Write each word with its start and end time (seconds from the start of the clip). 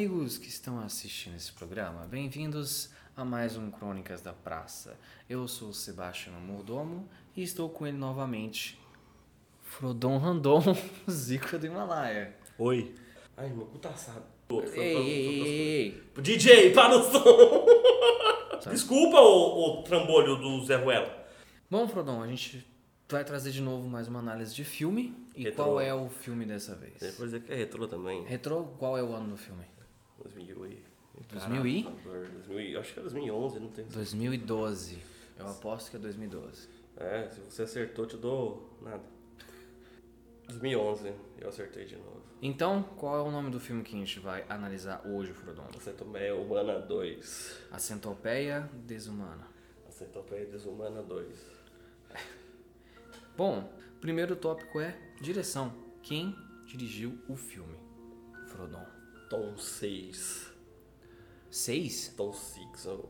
amigos 0.00 0.38
que 0.38 0.48
estão 0.48 0.80
assistindo 0.80 1.36
esse 1.36 1.52
programa, 1.52 2.06
bem-vindos 2.06 2.88
a 3.14 3.22
mais 3.22 3.58
um 3.58 3.70
Crônicas 3.70 4.22
da 4.22 4.32
Praça. 4.32 4.98
Eu 5.28 5.46
sou 5.46 5.68
o 5.68 5.74
Sebastião 5.74 6.40
Mordomo 6.40 7.06
e 7.36 7.42
estou 7.42 7.68
com 7.68 7.86
ele 7.86 7.98
novamente, 7.98 8.80
Frodon 9.62 10.16
Randon, 10.16 10.62
Zico 11.06 11.58
do 11.58 11.66
Himalaia. 11.66 12.34
Oi. 12.56 12.94
Ai, 13.36 13.50
meu 13.50 13.66
cu 13.66 13.78
tá 13.78 13.90
assado. 13.90 14.24
Ei, 14.48 14.80
ei, 14.80 14.96
ei, 14.96 15.28
ei, 15.28 16.02
ei. 16.16 16.22
DJ, 16.22 16.72
para 16.72 16.96
o 16.96 17.02
som! 17.02 18.70
Desculpa 18.70 19.20
o, 19.20 19.80
o 19.80 19.82
trambolho 19.82 20.36
do 20.36 20.64
Zé 20.64 20.76
Ruela. 20.76 21.28
Bom, 21.70 21.86
Frodon, 21.86 22.22
a 22.22 22.26
gente 22.26 22.66
vai 23.06 23.22
trazer 23.22 23.50
de 23.50 23.60
novo 23.60 23.86
mais 23.86 24.08
uma 24.08 24.20
análise 24.20 24.54
de 24.54 24.64
filme. 24.64 25.14
E 25.36 25.44
Retrô. 25.44 25.62
qual 25.62 25.78
é 25.78 25.92
o 25.92 26.08
filme 26.08 26.46
dessa 26.46 26.74
vez? 26.74 26.94
Depois 26.94 27.32
dizer 27.32 27.42
que 27.42 27.52
é 27.52 27.56
retrô 27.56 27.86
também. 27.86 28.24
Retrô, 28.24 28.64
qual 28.78 28.96
é 28.96 29.02
o 29.02 29.12
ano 29.12 29.32
do 29.32 29.36
filme? 29.36 29.62
2000 30.22 30.66
e... 30.66 30.82
2000 31.32 31.66
e? 31.66 31.82
Caraca, 31.82 32.28
2000 32.46 32.80
Acho 32.80 32.94
que 32.94 33.00
é 33.00 33.02
2011, 33.02 33.60
não 33.60 33.68
tem... 33.68 33.84
2012. 33.86 34.98
Eu 35.38 35.46
aposto 35.46 35.90
que 35.90 35.96
é 35.96 36.00
2012. 36.00 36.68
É, 36.96 37.28
se 37.30 37.40
você 37.40 37.62
acertou, 37.62 38.06
te 38.06 38.16
dou 38.16 38.76
nada. 38.82 39.02
2011, 40.48 41.12
eu 41.38 41.48
acertei 41.48 41.84
de 41.84 41.96
novo. 41.96 42.20
Então, 42.42 42.82
qual 42.96 43.16
é 43.18 43.22
o 43.22 43.30
nome 43.30 43.50
do 43.50 43.60
filme 43.60 43.82
que 43.82 43.94
a 43.94 43.98
gente 43.98 44.18
vai 44.18 44.44
analisar 44.48 45.06
hoje, 45.06 45.32
Frodon? 45.32 45.66
Centopeia 45.80 46.34
Humana 46.34 46.78
2. 46.78 47.58
A 47.70 47.78
Centopeia 47.78 48.68
Desumana. 48.86 49.46
A 49.86 49.90
Centopeia 49.90 50.46
Desumana 50.46 51.02
2. 51.02 51.46
Bom, 53.36 53.72
primeiro 54.00 54.34
tópico 54.36 54.80
é 54.80 54.98
direção. 55.20 55.72
Quem 56.02 56.34
dirigiu 56.66 57.18
o 57.28 57.36
filme? 57.36 57.76
Frodon. 58.48 58.99
Tom 59.30 59.56
6. 59.56 60.50
Seis? 61.50 62.12
Tom 62.16 62.32
6. 62.32 62.86
O, 62.86 63.08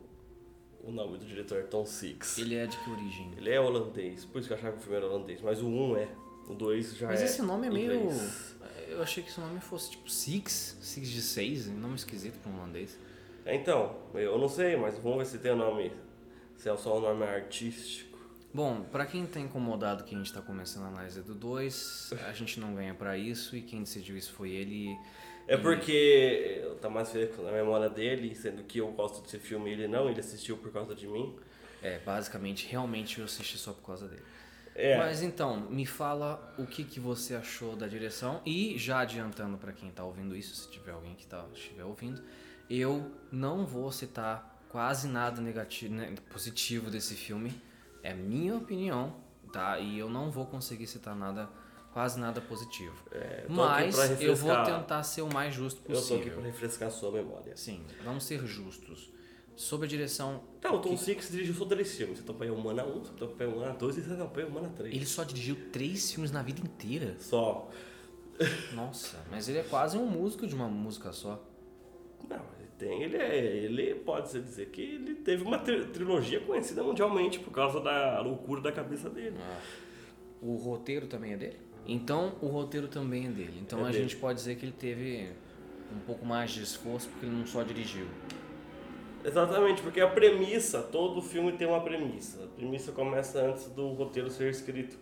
o 0.84 0.92
nome 0.92 1.18
do 1.18 1.24
diretor 1.24 1.58
é 1.58 1.62
Tom 1.62 1.84
6. 1.86 2.38
Ele 2.38 2.54
é 2.56 2.66
de 2.66 2.76
que 2.76 2.90
origem? 2.90 3.32
Ele 3.36 3.50
é 3.50 3.60
holandês, 3.60 4.24
por 4.26 4.38
isso 4.38 4.48
que 4.48 4.54
eu 4.54 4.58
achava 4.58 4.72
que 4.74 4.78
o 4.78 4.82
filme 4.82 4.96
era 4.98 5.06
holandês. 5.06 5.41
Mas 5.41 5.60
o 5.62 5.66
1 5.66 5.96
é. 5.96 6.08
O 6.46 6.54
2 6.54 6.96
já 6.96 7.06
Mas 7.06 7.20
é. 7.22 7.24
esse 7.24 7.42
nome 7.42 7.66
é 7.68 7.70
meio. 7.70 7.94
inglês. 7.94 8.56
Eu 8.88 9.02
achei 9.02 9.22
que 9.22 9.30
esse 9.30 9.41
nome 9.41 9.60
fosse 9.60 9.92
tipo 9.92 10.10
Six, 10.10 10.76
Six 10.80 11.08
de 11.08 11.22
seis, 11.22 11.68
um 11.68 11.78
nome 11.78 11.94
esquisito 11.94 12.38
para 12.41 12.50
um 12.50 12.56
holandês. 12.56 12.98
É, 13.44 13.54
então, 13.54 13.96
eu 14.14 14.36
não 14.36 14.48
sei, 14.48 14.76
mas 14.76 14.98
vamos 14.98 15.18
ver 15.18 15.26
se 15.26 15.38
tem 15.38 15.52
o 15.52 15.56
nome. 15.56 15.92
Se 16.56 16.68
é 16.68 16.76
só 16.76 16.98
o 16.98 17.00
nome 17.00 17.24
artístico. 17.24 18.18
Bom, 18.52 18.82
pra 18.82 19.06
quem 19.06 19.24
tá 19.26 19.38
incomodado 19.38 20.02
que 20.04 20.14
a 20.14 20.18
gente 20.18 20.32
tá 20.32 20.42
começando 20.42 20.84
a 20.84 20.88
análise 20.88 21.22
do 21.22 21.34
2, 21.34 22.10
a 22.28 22.32
gente 22.32 22.58
não 22.58 22.74
ganha 22.74 22.92
pra 22.92 23.16
isso 23.16 23.56
e 23.56 23.62
quem 23.62 23.80
decidiu 23.84 24.16
isso 24.16 24.32
foi 24.32 24.50
ele. 24.50 24.98
É 25.50 25.56
porque 25.56 26.64
tá 26.80 26.88
mais 26.88 27.10
fresco 27.10 27.42
na 27.42 27.50
memória 27.50 27.90
dele, 27.90 28.34
sendo 28.36 28.62
que 28.62 28.78
eu 28.78 28.88
gosto 28.92 29.20
desse 29.20 29.38
filme 29.40 29.70
e 29.70 29.72
ele 29.72 29.88
não, 29.88 30.08
ele 30.08 30.20
assistiu 30.20 30.56
por 30.56 30.72
causa 30.72 30.94
de 30.94 31.08
mim. 31.08 31.36
É, 31.82 31.98
basicamente, 31.98 32.68
realmente 32.68 33.18
eu 33.18 33.24
assisti 33.24 33.58
só 33.58 33.72
por 33.72 33.84
causa 33.84 34.06
dele. 34.06 34.22
É. 34.76 34.96
Mas 34.96 35.22
então, 35.22 35.68
me 35.68 35.84
fala 35.84 36.54
o 36.56 36.64
que, 36.66 36.84
que 36.84 37.00
você 37.00 37.34
achou 37.34 37.74
da 37.74 37.88
direção 37.88 38.40
e 38.46 38.78
já 38.78 39.00
adiantando 39.00 39.58
pra 39.58 39.72
quem 39.72 39.90
tá 39.90 40.04
ouvindo 40.04 40.36
isso, 40.36 40.54
se 40.54 40.70
tiver 40.70 40.92
alguém 40.92 41.16
que 41.16 41.26
tá, 41.26 41.44
estiver 41.52 41.84
ouvindo, 41.84 42.22
eu 42.68 43.10
não 43.32 43.66
vou 43.66 43.90
citar 43.90 44.64
quase 44.68 45.08
nada 45.08 45.40
negativo, 45.40 45.94
né, 45.94 46.14
positivo 46.30 46.90
desse 46.90 47.16
filme. 47.16 47.60
É 48.04 48.14
minha 48.14 48.56
opinião, 48.56 49.16
tá? 49.52 49.80
E 49.80 49.98
eu 49.98 50.08
não 50.08 50.30
vou 50.30 50.46
conseguir 50.46 50.86
citar 50.86 51.16
nada, 51.16 51.50
quase 51.92 52.19
nada 52.19 52.41
positivo. 52.41 52.94
É, 53.12 53.44
Mas 53.48 54.20
eu 54.20 54.34
vou 54.37 54.54
tentar 54.64 55.03
ser 55.03 55.22
o 55.22 55.32
mais 55.32 55.54
justo 55.54 55.81
Eu 55.88 55.94
tô 55.94 55.98
aqui 56.00 56.09
possível. 56.09 56.32
pra 56.34 56.42
refrescar 56.44 56.88
a 56.88 56.91
sua 56.91 57.10
memória. 57.10 57.56
Sim, 57.56 57.82
vamos 58.04 58.25
ser 58.25 58.44
justos. 58.47 59.10
Sobre 59.56 59.87
a 59.87 59.88
direção, 59.91 60.42
Tá, 60.60 60.72
o 60.72 60.78
Tom 60.81 60.97
Six 60.97 61.31
dirigiu 61.31 61.53
só 61.54 61.66
três 61.66 61.94
filmes. 61.94 62.19
Centopeia 62.19 62.50
Humana 62.53 62.82
1, 62.84 63.04
Centopeia 63.04 63.50
Humana 63.50 63.75
2 63.75 63.98
e 63.98 64.03
Centopeia 64.03 64.47
Humana 64.47 64.70
3. 64.75 64.94
ele 64.94 65.04
só 65.04 65.22
dirigiu 65.22 65.56
três 65.70 66.10
filmes 66.10 66.31
na 66.31 66.42
vida 66.42 66.60
inteira. 66.62 67.16
Só. 67.19 67.69
Nossa, 68.72 69.19
mas 69.31 69.48
ele 69.48 69.59
é 69.59 69.62
quase 69.62 69.98
um 69.98 70.06
músico 70.06 70.47
de 70.47 70.54
uma 70.54 70.66
música 70.69 71.12
só. 71.12 71.44
Não, 72.26 72.38
ele 72.59 72.69
tem, 72.78 73.03
ele 73.03 73.16
é, 73.19 73.37
ele 73.56 73.94
pode 73.97 74.31
se 74.31 74.41
dizer 74.41 74.70
que 74.70 74.81
ele 74.81 75.16
teve 75.16 75.43
uma 75.44 75.59
tri- 75.59 75.84
trilogia 75.87 76.41
conhecida 76.41 76.82
mundialmente 76.82 77.38
por 77.38 77.50
causa 77.50 77.81
da 77.81 78.19
loucura 78.22 78.62
da 78.62 78.72
cabeça 78.72 79.10
dele. 79.10 79.37
O 80.41 80.54
roteiro 80.56 81.06
também 81.06 81.34
é 81.34 81.37
dele? 81.37 81.59
Então, 81.92 82.34
o 82.40 82.46
roteiro 82.46 82.88
também 82.88 83.26
é 83.26 83.30
dele. 83.30 83.58
Então, 83.60 83.80
É 83.80 83.82
a 83.82 83.86
dele. 83.90 84.02
gente 84.04 84.16
pode 84.16 84.38
dizer 84.38 84.56
que 84.56 84.64
ele 84.64 84.74
teve 84.78 85.28
um 85.94 85.98
pouco 86.00 86.24
mais 86.24 86.50
de 86.52 86.62
esforço 86.62 87.08
porque 87.08 87.26
ele 87.26 87.34
não 87.34 87.46
só 87.46 87.62
dirigiu. 87.62 88.06
Exatamente, 89.24 89.82
porque 89.82 90.00
a 90.00 90.06
premissa, 90.08 90.82
todo 90.82 91.20
filme 91.20 91.52
tem 91.52 91.66
uma 91.66 91.80
premissa. 91.82 92.44
A 92.44 92.46
premissa 92.46 92.92
começa 92.92 93.40
antes 93.42 93.66
do 93.68 93.88
roteiro 93.88 94.30
ser 94.30 94.48
escrito. 94.50 94.96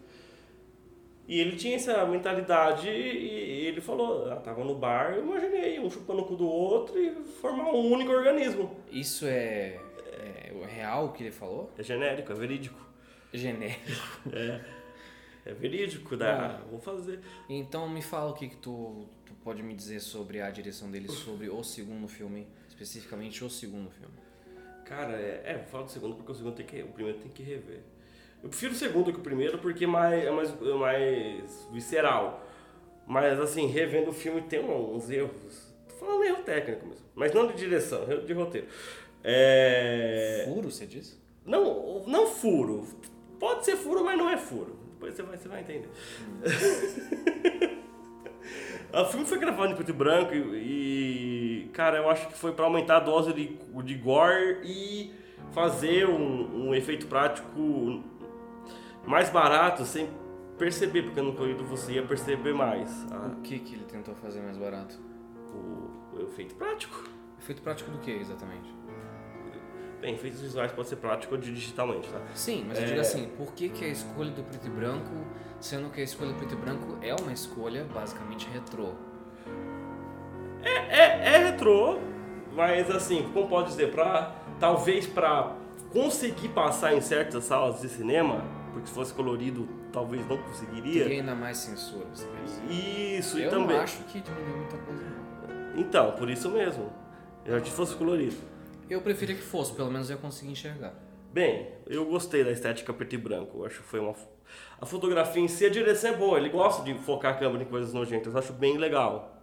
E 1.29 1.39
ele 1.41 1.57
tinha 1.57 1.77
essa 1.77 2.05
mentalidade 2.07 2.89
e 2.89 3.67
ele 3.67 3.83
falou, 3.83 4.33
ah, 4.33 4.37
tava 4.37 4.65
no 4.65 4.75
bar, 4.75 5.13
eu 5.15 5.23
imaginei 5.23 5.79
um 5.79 5.91
chupando 5.91 6.23
o 6.23 6.25
cu 6.25 6.37
do 6.37 6.49
outro 6.49 6.99
e 6.99 7.11
formar 7.41 7.69
um 7.71 7.93
único 7.93 8.11
organismo. 8.11 8.75
Isso 8.91 9.27
é, 9.27 9.79
é 10.11 10.53
real 10.67 11.05
o 11.07 11.13
que 11.13 11.25
ele 11.25 11.31
falou? 11.31 11.71
É 11.79 11.83
genérico, 11.83 12.33
é 12.33 12.35
verídico. 12.35 12.81
Genérico. 13.33 13.83
É, 14.33 14.61
é 15.49 15.55
verídico, 15.55 16.15
dá, 16.15 16.61
vou 16.71 16.79
fazer. 16.79 17.21
Então, 17.49 17.89
me 17.89 18.03
fala 18.03 18.31
o 18.31 18.35
que, 18.35 18.49
que 18.49 18.57
tu, 18.57 19.09
tu 19.25 19.33
pode 19.43 19.63
me 19.63 19.75
dizer 19.75 19.99
sobre 20.01 20.43
a 20.43 20.51
direção 20.51 20.91
dele, 20.91 21.09
sobre 21.09 21.49
o 21.49 21.65
segundo 21.65 22.07
filme, 22.07 22.47
especificamente 22.69 23.43
o 23.43 23.49
segundo 23.49 23.91
filme. 23.91 24.15
Cara, 24.85 25.13
é, 25.15 25.43
é, 25.47 25.57
vou 25.57 25.67
falar 25.67 25.85
do 25.85 25.91
segundo 25.91 26.17
porque 26.17 26.33
o 26.33 26.35
segundo 26.35 26.55
tem 26.55 26.67
que, 26.67 26.83
o 26.83 26.89
primeiro 26.89 27.19
tem 27.19 27.31
que 27.31 27.43
rever. 27.43 27.81
Eu 28.43 28.51
prefiro 28.51 28.73
o 28.73 28.77
segundo 28.77 29.11
que 29.11 29.19
o 29.19 29.23
primeiro 29.23 29.59
porque 29.59 29.85
é 29.85 29.87
mais, 29.87 30.23
é 30.23 30.31
mais, 30.31 30.51
é 30.51 30.75
mais 30.75 31.69
visceral. 31.73 32.47
Mas 33.07 33.41
assim, 33.41 33.67
revendo 33.67 34.11
o 34.11 34.13
filme 34.13 34.43
tem 34.43 34.61
uns 34.61 35.09
erros. 35.09 35.75
Tô 35.89 35.95
falando 35.95 36.25
erro 36.25 36.43
técnico 36.43 36.87
mesmo. 36.87 37.07
Mas 37.15 37.33
não 37.33 37.47
de 37.47 37.55
direção, 37.55 38.03
erro 38.11 38.27
de 38.27 38.33
roteiro. 38.35 38.67
É. 39.25 40.45
Furo, 40.47 40.71
você 40.71 40.87
disse? 40.87 41.19
Não, 41.45 42.05
não 42.07 42.27
furo. 42.27 42.87
Pode 43.41 43.65
ser 43.65 43.77
furo, 43.77 44.05
mas 44.05 44.19
não 44.19 44.29
é 44.29 44.37
furo. 44.37 44.78
Depois 44.99 45.15
você 45.15 45.23
vai, 45.23 45.37
você 45.37 45.49
vai 45.49 45.61
entender. 45.61 45.89
o 48.93 49.05
filme 49.07 49.27
foi 49.27 49.39
gravado 49.39 49.73
em 49.73 49.77
preto 49.77 49.91
e 49.91 49.93
branco 49.93 50.35
e, 50.35 51.67
e, 51.67 51.69
cara, 51.73 51.99
eu 51.99 52.11
acho 52.11 52.27
que 52.29 52.35
foi 52.35 52.53
pra 52.53 52.65
aumentar 52.65 52.97
a 52.97 53.01
dose 53.01 53.33
de, 53.33 53.57
de 53.85 53.95
gore 53.95 54.61
e 54.65 55.13
fazer 55.53 56.09
um, 56.09 56.69
um 56.69 56.75
efeito 56.75 57.07
prático 57.07 58.03
mais 59.07 59.31
barato 59.31 59.85
sem 59.85 60.09
perceber, 60.59 61.03
porque 61.05 61.23
no 61.23 61.33
corrido 61.35 61.65
você 61.65 61.93
ia 61.93 62.03
perceber 62.03 62.53
mais 62.53 62.91
a- 63.13 63.29
O 63.29 63.41
que, 63.43 63.59
que 63.61 63.75
ele 63.77 63.85
tentou 63.85 64.15
fazer 64.17 64.41
mais 64.41 64.57
barato? 64.57 64.99
o, 65.55 66.17
o 66.17 66.23
efeito 66.25 66.55
prático. 66.57 67.05
Efeito 67.39 67.63
prático 67.63 67.91
do 67.91 67.99
que, 67.99 68.11
exatamente? 68.11 68.69
Bem, 70.09 70.15
efeitos 70.15 70.41
visuais 70.41 70.73
pode 70.73 70.89
ser 70.89 70.97
prático 70.97 71.35
ou 71.35 71.39
digitalmente, 71.41 72.09
tá? 72.09 72.19
Sim, 72.35 72.65
mas 72.67 72.79
eu 72.79 72.85
É. 72.85 72.87
digo 72.87 73.01
assim, 73.01 73.29
por 73.37 73.53
que, 73.53 73.69
que 73.69 73.85
a 73.85 73.89
escolha 73.89 74.31
do 74.31 74.43
preto 74.43 74.67
e 74.67 74.71
branco, 74.71 75.11
sendo 75.61 75.91
que 75.91 76.01
a 76.01 76.05
escolha 76.05 76.31
do 76.31 76.37
preto 76.39 76.55
e 76.55 76.57
branco 76.57 76.97
é 77.03 77.15
uma 77.15 77.31
escolha 77.31 77.85
basicamente 77.93 78.49
retrô? 78.51 78.93
É, 80.63 81.35
é 81.35 81.39
retrô, 81.51 81.99
mas 82.55 82.91
assim, 82.91 83.29
como 83.35 83.49
pode 83.49 83.69
dizer, 83.69 83.93
pra, 83.93 84.35
talvez 84.59 85.07
pra 85.07 85.55
conseguir 85.93 86.49
passar 86.49 86.95
em 86.95 87.03
certas 87.03 87.45
salas 87.45 87.83
de 87.83 87.89
cinema, 87.91 88.43
porque 88.73 88.87
se 88.89 88.95
fosse 88.95 89.13
colorido 89.13 89.69
talvez 89.93 90.27
não 90.27 90.39
conseguiria. 90.39 91.03
Teria 91.03 91.21
ainda 91.21 91.35
mais 91.35 91.59
censura, 91.59 92.07
você? 92.15 92.27
Isso, 92.71 93.39
e 93.39 93.43
Eu 93.43 93.51
também. 93.51 93.77
não 93.77 93.83
acho 93.83 94.03
que 94.05 94.21
diminuiu 94.21 94.57
muita 94.57 94.77
coisa. 94.79 95.05
Então, 95.77 96.13
por 96.13 96.31
isso 96.31 96.49
mesmo. 96.51 96.91
Já 97.47 97.61
que 97.61 97.71
fosse 97.71 97.95
colorido. 97.95 98.37
Eu 98.89 99.03
preferia 99.03 99.37
que 99.37 99.43
fosse, 99.43 99.73
pelo 99.75 99.91
menos 99.91 100.09
eu 100.09 100.17
ia 100.17 100.23
conseguir 100.23 100.53
enxergar. 100.53 100.95
Bem, 101.33 101.69
eu 101.87 102.07
gostei 102.07 102.43
da 102.43 102.51
estética 102.51 102.93
preto 102.93 103.15
e 103.15 103.19
branco. 103.19 103.59
Eu 103.59 103.67
acho 103.67 103.83
que 103.83 103.87
foi 103.87 104.01
uma. 104.01 104.15
A 104.81 104.87
fotografia 104.87 105.43
em 105.43 105.49
si, 105.49 105.67
a 105.67 105.69
direção 105.69 106.15
é 106.15 106.17
boa. 106.17 106.39
Ele 106.39 106.49
gosta 106.49 106.83
de 106.83 106.95
focar 106.95 107.35
a 107.35 107.37
câmera 107.37 107.65
em 107.65 107.67
coisas 107.67 107.93
nojentas. 107.93 108.33
Eu 108.33 108.39
acho 108.39 108.53
bem 108.55 108.79
legal. 108.79 109.38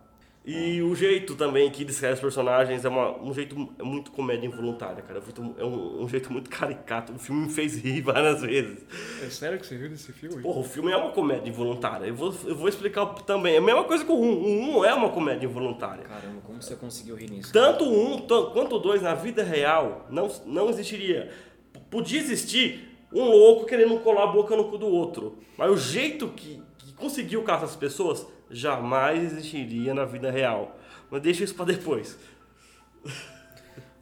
E 0.48 0.80
o 0.84 0.94
jeito 0.94 1.34
também 1.34 1.72
que 1.72 1.84
descreve 1.84 2.14
os 2.14 2.20
personagens 2.20 2.86
é 2.86 2.90
uma, 2.90 3.20
um 3.20 3.34
jeito 3.34 3.56
muito 3.84 4.12
comédia 4.12 4.46
involuntária, 4.46 5.02
cara. 5.02 5.20
É 5.58 5.64
um, 5.66 6.04
um 6.04 6.08
jeito 6.08 6.32
muito 6.32 6.52
caricato. 6.52 7.14
O 7.14 7.18
filme 7.18 7.48
me 7.48 7.52
fez 7.52 7.76
rir 7.78 8.02
várias 8.06 8.42
vezes. 8.42 8.86
É 9.24 9.30
sério 9.32 9.58
que 9.60 9.66
você 9.66 9.76
viu 9.76 9.90
desse 9.90 10.14
filme? 10.14 10.44
Porra, 10.44 10.60
o 10.60 10.64
filme 10.64 10.92
é 10.92 10.96
uma 10.98 11.10
comédia 11.10 11.50
involuntária. 11.50 12.06
Eu 12.06 12.14
vou, 12.14 12.32
eu 12.46 12.56
vou 12.56 12.70
explicar 12.70 13.08
também. 13.26 13.56
É 13.56 13.58
a 13.58 13.62
mesma 13.62 13.84
coisa 13.86 14.06
que 14.06 14.12
o 14.12 14.16
1. 14.16 14.20
O 14.20 14.80
1 14.82 14.86
é 14.86 14.94
uma 14.94 15.10
comédia 15.10 15.48
involuntária. 15.48 16.04
Caramba, 16.04 16.42
como 16.46 16.62
você 16.62 16.76
conseguiu 16.76 17.16
rir 17.16 17.32
nisso? 17.32 17.52
Tanto 17.52 17.84
o 17.84 18.14
1 18.16 18.22
tan- 18.28 18.46
quanto 18.52 18.76
o 18.76 18.80
2 18.80 19.02
na 19.02 19.16
vida 19.16 19.44
real 19.44 20.06
não, 20.12 20.30
não 20.46 20.70
existiria. 20.70 21.32
P- 21.74 21.80
Podia 21.90 22.20
existir 22.20 22.92
um 23.12 23.24
louco 23.32 23.66
querendo 23.66 23.98
colar 24.02 24.26
a 24.26 24.28
boca 24.28 24.56
no 24.56 24.66
cu 24.66 24.78
do 24.78 24.86
outro. 24.88 25.40
Mas 25.58 25.72
o 25.72 25.78
jeito 25.78 26.28
que, 26.28 26.62
que 26.78 26.94
conseguiu 26.94 27.42
caçar 27.42 27.64
as 27.64 27.76
pessoas 27.76 28.28
jamais 28.50 29.24
existiria 29.24 29.94
na 29.94 30.06
vida 30.06 30.32
real. 30.32 30.80
Mas 31.10 31.22
deixa 31.22 31.44
isso 31.44 31.56
pra 31.56 31.66
depois. 31.66 32.18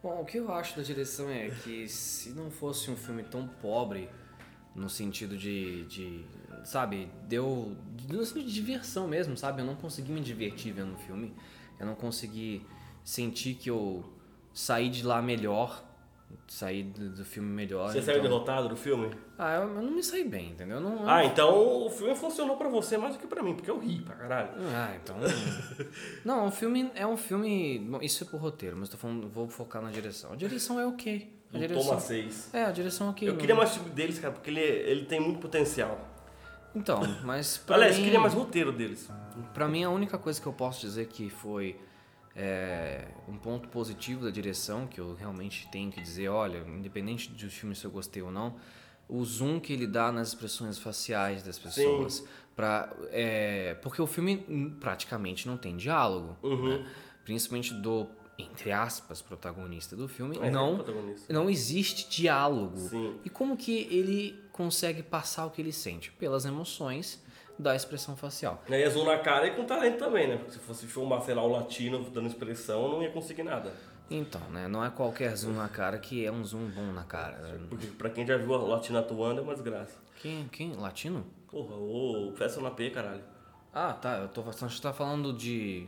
Bom, 0.02 0.22
o 0.22 0.26
que 0.26 0.38
eu 0.38 0.52
acho 0.52 0.76
da 0.76 0.84
direção 0.84 1.30
é 1.30 1.50
que 1.50 1.88
se 1.88 2.32
não 2.32 2.52
fosse 2.52 2.92
um 2.92 2.96
filme 2.96 3.24
tão 3.24 3.48
pobre, 3.48 4.10
no 4.76 4.90
sentido 4.90 5.38
de, 5.38 5.86
de 5.86 6.26
sabe, 6.64 7.10
deu, 7.28 7.76
no 8.10 8.26
sentido 8.26 8.48
de 8.48 8.54
diversão 8.54 9.08
mesmo, 9.08 9.38
sabe? 9.38 9.62
Eu 9.62 9.66
não 9.66 9.76
consegui 9.76 10.12
me 10.12 10.22
divertir 10.22 10.74
vendo 10.74 10.94
o 10.94 10.98
filme, 10.98 11.34
eu 11.80 11.86
não 11.86 11.96
consegui 11.96 12.66
sentir 13.04 13.56
que 13.56 13.70
eu 13.70 14.04
saí 14.54 14.90
de 14.90 15.04
lá 15.04 15.22
melhor, 15.22 15.84
saí 16.48 16.84
do, 16.84 17.10
do 17.10 17.26
filme 17.26 17.50
melhor. 17.50 17.92
Você 17.92 18.02
saiu 18.02 18.22
derrotado 18.22 18.70
do 18.70 18.76
filme? 18.76 19.10
Ah, 19.38 19.56
eu, 19.56 19.62
eu 19.76 19.82
não 19.82 19.92
me 19.92 20.04
saí 20.04 20.24
bem, 20.24 20.52
entendeu? 20.52 20.78
Eu 20.78 20.82
Não, 20.82 21.02
eu 21.04 21.10
Ah, 21.10 21.26
então 21.26 21.86
o 21.86 21.90
filme 21.90 22.16
funcionou 22.16 22.56
pra 22.58 22.70
você 22.70 22.98
mais 22.98 23.16
do 23.16 23.20
que 23.20 23.28
pra 23.28 23.42
mim, 23.44 23.56
porque 23.56 23.70
eu 23.72 23.80
ri 23.80 24.02
pra 24.02 24.16
caralho. 24.16 24.50
Ah, 24.76 24.96
então. 25.02 25.16
não, 26.24 26.48
o 26.48 26.52
filme 26.52 26.92
é 26.96 27.06
um 27.06 27.18
filme. 27.18 27.80
Bom, 27.80 28.00
isso 28.02 28.24
é 28.24 28.28
pro 28.28 28.38
roteiro, 28.38 28.76
mas 28.78 28.90
tô 28.90 28.98
falando, 28.98 29.28
vou 29.30 29.48
focar 29.48 29.82
na 29.82 29.92
direção. 29.92 30.34
A 30.34 30.36
direção 30.36 30.80
é 30.80 30.86
ok. 30.86 31.32
A 31.54 31.58
direção, 31.58 31.84
toma 31.86 32.00
seis. 32.00 32.50
É, 32.54 32.64
a 32.66 32.72
direção 32.72 33.08
é 33.08 33.10
ok. 33.12 33.28
Eu 33.28 33.34
não- 33.34 33.40
queria 33.40 33.56
mais 33.56 33.72
filme 33.76 33.90
deles, 33.92 34.18
cara, 34.20 34.34
porque 34.34 34.50
ele, 34.50 34.60
ele 34.60 35.06
tem 35.06 35.20
muito 35.20 35.40
potencial. 35.40 36.10
Então, 36.76 37.00
mas. 37.24 37.64
Aliás, 37.70 37.94
mim, 37.96 38.02
eu 38.02 38.06
queria 38.06 38.20
mais 38.20 38.34
roteiro 38.34 38.72
deles. 38.72 39.10
Pra 39.54 39.68
mim, 39.68 39.84
a 39.84 39.90
única 39.90 40.18
coisa 40.18 40.42
que 40.42 40.48
eu 40.48 40.54
posso 40.54 40.82
dizer 40.82 41.08
que 41.08 41.30
foi 41.30 41.76
é, 42.36 43.08
um 43.28 43.38
ponto 43.38 43.70
positivo 43.70 44.26
da 44.26 44.32
direção, 44.32 44.88
que 44.88 45.00
eu 45.00 45.14
realmente 45.14 45.68
tenho 45.72 45.92
que 45.92 46.02
dizer, 46.02 46.30
olha, 46.30 46.60
independente 46.68 47.30
do 47.32 47.50
filme 47.50 47.76
se 47.76 47.86
eu 47.86 47.92
gostei 47.92 48.22
ou 48.22 48.32
não, 48.32 48.56
o 49.08 49.24
zoom 49.24 49.60
que 49.60 49.74
ele 49.74 49.86
dá 49.86 50.12
nas 50.12 50.30
expressões 50.30 50.78
faciais 50.78 51.44
das 51.44 51.60
pessoas. 51.60 52.26
Pra, 52.56 52.96
é, 53.10 53.76
porque 53.82 54.02
o 54.02 54.08
filme 54.08 54.38
praticamente 54.80 55.48
não 55.48 55.58
tem 55.58 55.76
diálogo. 55.76 56.38
Uhum. 56.44 56.70
né? 56.70 56.88
Principalmente 57.24 57.74
do, 57.74 58.08
entre 58.38 58.72
aspas, 58.72 59.22
protagonista 59.22 59.96
do 59.96 60.08
filme. 60.08 60.38
É, 60.42 60.50
não, 60.50 60.84
não 61.30 61.50
existe 61.50 62.10
diálogo. 62.10 62.78
Sim. 62.78 63.16
E 63.24 63.30
como 63.30 63.58
que 63.58 63.88
ele 63.90 64.40
consegue 64.52 65.02
passar 65.02 65.46
o 65.46 65.52
que 65.52 65.62
ele 65.62 65.72
sente? 65.72 66.12
Pelas 66.12 66.46
emoções 66.46 67.24
da 67.58 67.76
expressão 67.76 68.16
facial. 68.16 68.62
E 68.68 68.74
aí 68.74 68.84
é 68.84 68.90
zoom 68.90 69.06
na 69.06 69.18
cara 69.18 69.48
e 69.48 69.56
com 69.56 69.66
talento 69.66 69.98
também, 69.98 70.28
né? 70.28 70.38
Porque 70.38 70.52
se 70.54 70.60
fosse 70.60 70.88
filmar, 70.88 71.22
sei 71.22 71.36
lá, 71.36 71.44
o 71.44 71.48
latino 71.48 72.04
dando 72.10 72.28
expressão, 72.28 72.90
não 72.90 73.04
ia 73.04 73.12
conseguir 73.12 73.44
nada. 73.44 73.72
Então, 74.10 74.42
né? 74.50 74.68
Não 74.68 74.84
é 74.84 74.90
qualquer 74.90 75.36
zoom 75.36 75.54
na 75.54 75.70
cara 75.70 75.98
que 75.98 76.26
é 76.26 76.32
um 76.32 76.44
zoom 76.44 76.70
bom 76.70 76.92
na 76.92 77.04
cara. 77.04 77.60
Porque 77.70 77.88
pra 77.88 78.10
quem 78.10 78.26
já 78.26 78.38
viu 78.38 78.52
o 78.52 78.68
latino 78.68 79.00
atuando 79.00 79.40
é 79.40 79.44
uma 79.44 79.54
desgraça. 79.54 79.98
Quem? 80.22 80.48
Quem? 80.50 80.74
Latino? 80.74 81.26
Porra, 81.50 81.76
ô, 81.76 82.34
festa 82.36 82.62
na 82.62 82.72
P, 82.72 82.90
caralho. 82.90 83.24
Ah, 83.74 83.94
tá. 83.94 84.18
Eu 84.20 84.28
tô, 84.28 84.42
você 84.42 84.68
tá 84.82 84.94
falando 84.94 85.34
de 85.34 85.88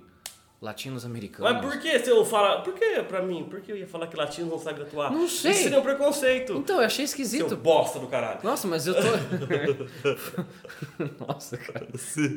latinos 0.66 1.06
americanos. 1.06 1.54
Mas 1.54 1.62
por 1.62 1.80
que 1.80 2.00
se 2.00 2.10
eu 2.10 2.26
falar. 2.26 2.62
Por 2.64 2.74
que 2.74 3.04
pra 3.04 3.22
mim? 3.22 3.46
Por 3.50 3.62
que 3.62 3.72
eu 3.72 3.78
ia 3.78 3.88
falar 3.88 4.08
que 4.08 4.18
latinos 4.18 4.50
não 4.52 4.60
sabem 4.60 4.84
atuar? 4.84 5.12
Não 5.12 5.28
sei. 5.28 5.52
Isso 5.52 5.64
seria 5.64 5.80
um 5.80 5.84
preconcito. 5.84 6.54
Então, 6.54 6.80
eu 6.82 6.86
achei 6.86 7.06
Seu 7.06 7.14
esquisito. 7.24 7.56
bosta 7.56 8.00
do 8.00 8.08
caralho. 8.08 8.40
Nossa, 8.44 8.68
mas 8.68 8.88
eu 8.88 8.96
tô. 8.96 9.02
Nossa, 11.28 11.58
cara. 11.58 11.88
Você 11.94 12.36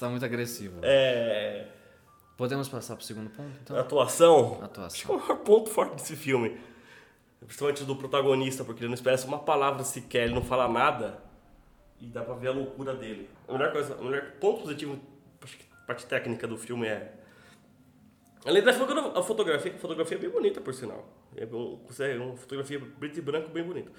tá 0.00 0.08
muito 0.08 0.24
agressivo. 0.24 0.78
É. 0.82 1.66
Podemos 2.36 2.68
passar 2.68 2.96
pro 2.96 3.04
segundo 3.04 3.30
ponto, 3.30 3.50
então? 3.62 3.78
Atuação. 3.78 4.58
Atuação. 4.62 4.84
Acho 4.86 5.06
que 5.06 5.12
é 5.12 5.14
o 5.14 5.18
maior 5.20 5.36
ponto 5.38 5.70
forte 5.70 5.94
desse 5.96 6.16
filme. 6.16 6.58
Principalmente 7.40 7.84
do 7.84 7.96
protagonista, 7.96 8.64
porque 8.64 8.80
ele 8.80 8.88
não 8.88 8.94
expressa 8.94 9.26
uma 9.26 9.38
palavra 9.38 9.84
sequer, 9.84 10.24
ele 10.24 10.34
não 10.34 10.42
fala 10.42 10.68
nada. 10.68 11.18
E 12.00 12.06
dá 12.06 12.22
pra 12.22 12.34
ver 12.34 12.48
a 12.48 12.52
loucura 12.52 12.94
dele. 12.94 13.28
A 13.48 13.52
melhor 13.52 13.72
coisa, 13.72 13.94
o 13.96 14.04
melhor 14.04 14.32
ponto 14.40 14.62
positivo, 14.62 14.98
parte 15.86 16.06
técnica 16.06 16.46
do 16.46 16.56
filme 16.56 16.86
é. 16.86 17.12
Além 18.44 18.62
da 18.62 18.70
a 18.70 19.22
fotografia, 19.22 19.72
a 19.74 19.78
fotografia 19.78 20.16
é 20.16 20.20
bem 20.20 20.30
bonita, 20.30 20.60
por 20.60 20.72
sinal. 20.74 21.04
É 21.36 21.44
um- 21.46 21.80
é 22.00 22.14
uma 22.16 22.36
fotografia 22.36 22.80
preto 22.98 23.18
e 23.18 23.22
branco 23.22 23.48
bem 23.50 23.64
bonita. 23.64 23.90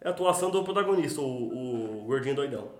É 0.00 0.08
a 0.08 0.10
atuação 0.10 0.50
do 0.50 0.64
protagonista, 0.64 1.20
o, 1.20 2.00
o 2.02 2.04
gordinho 2.06 2.34
doidão. 2.34 2.70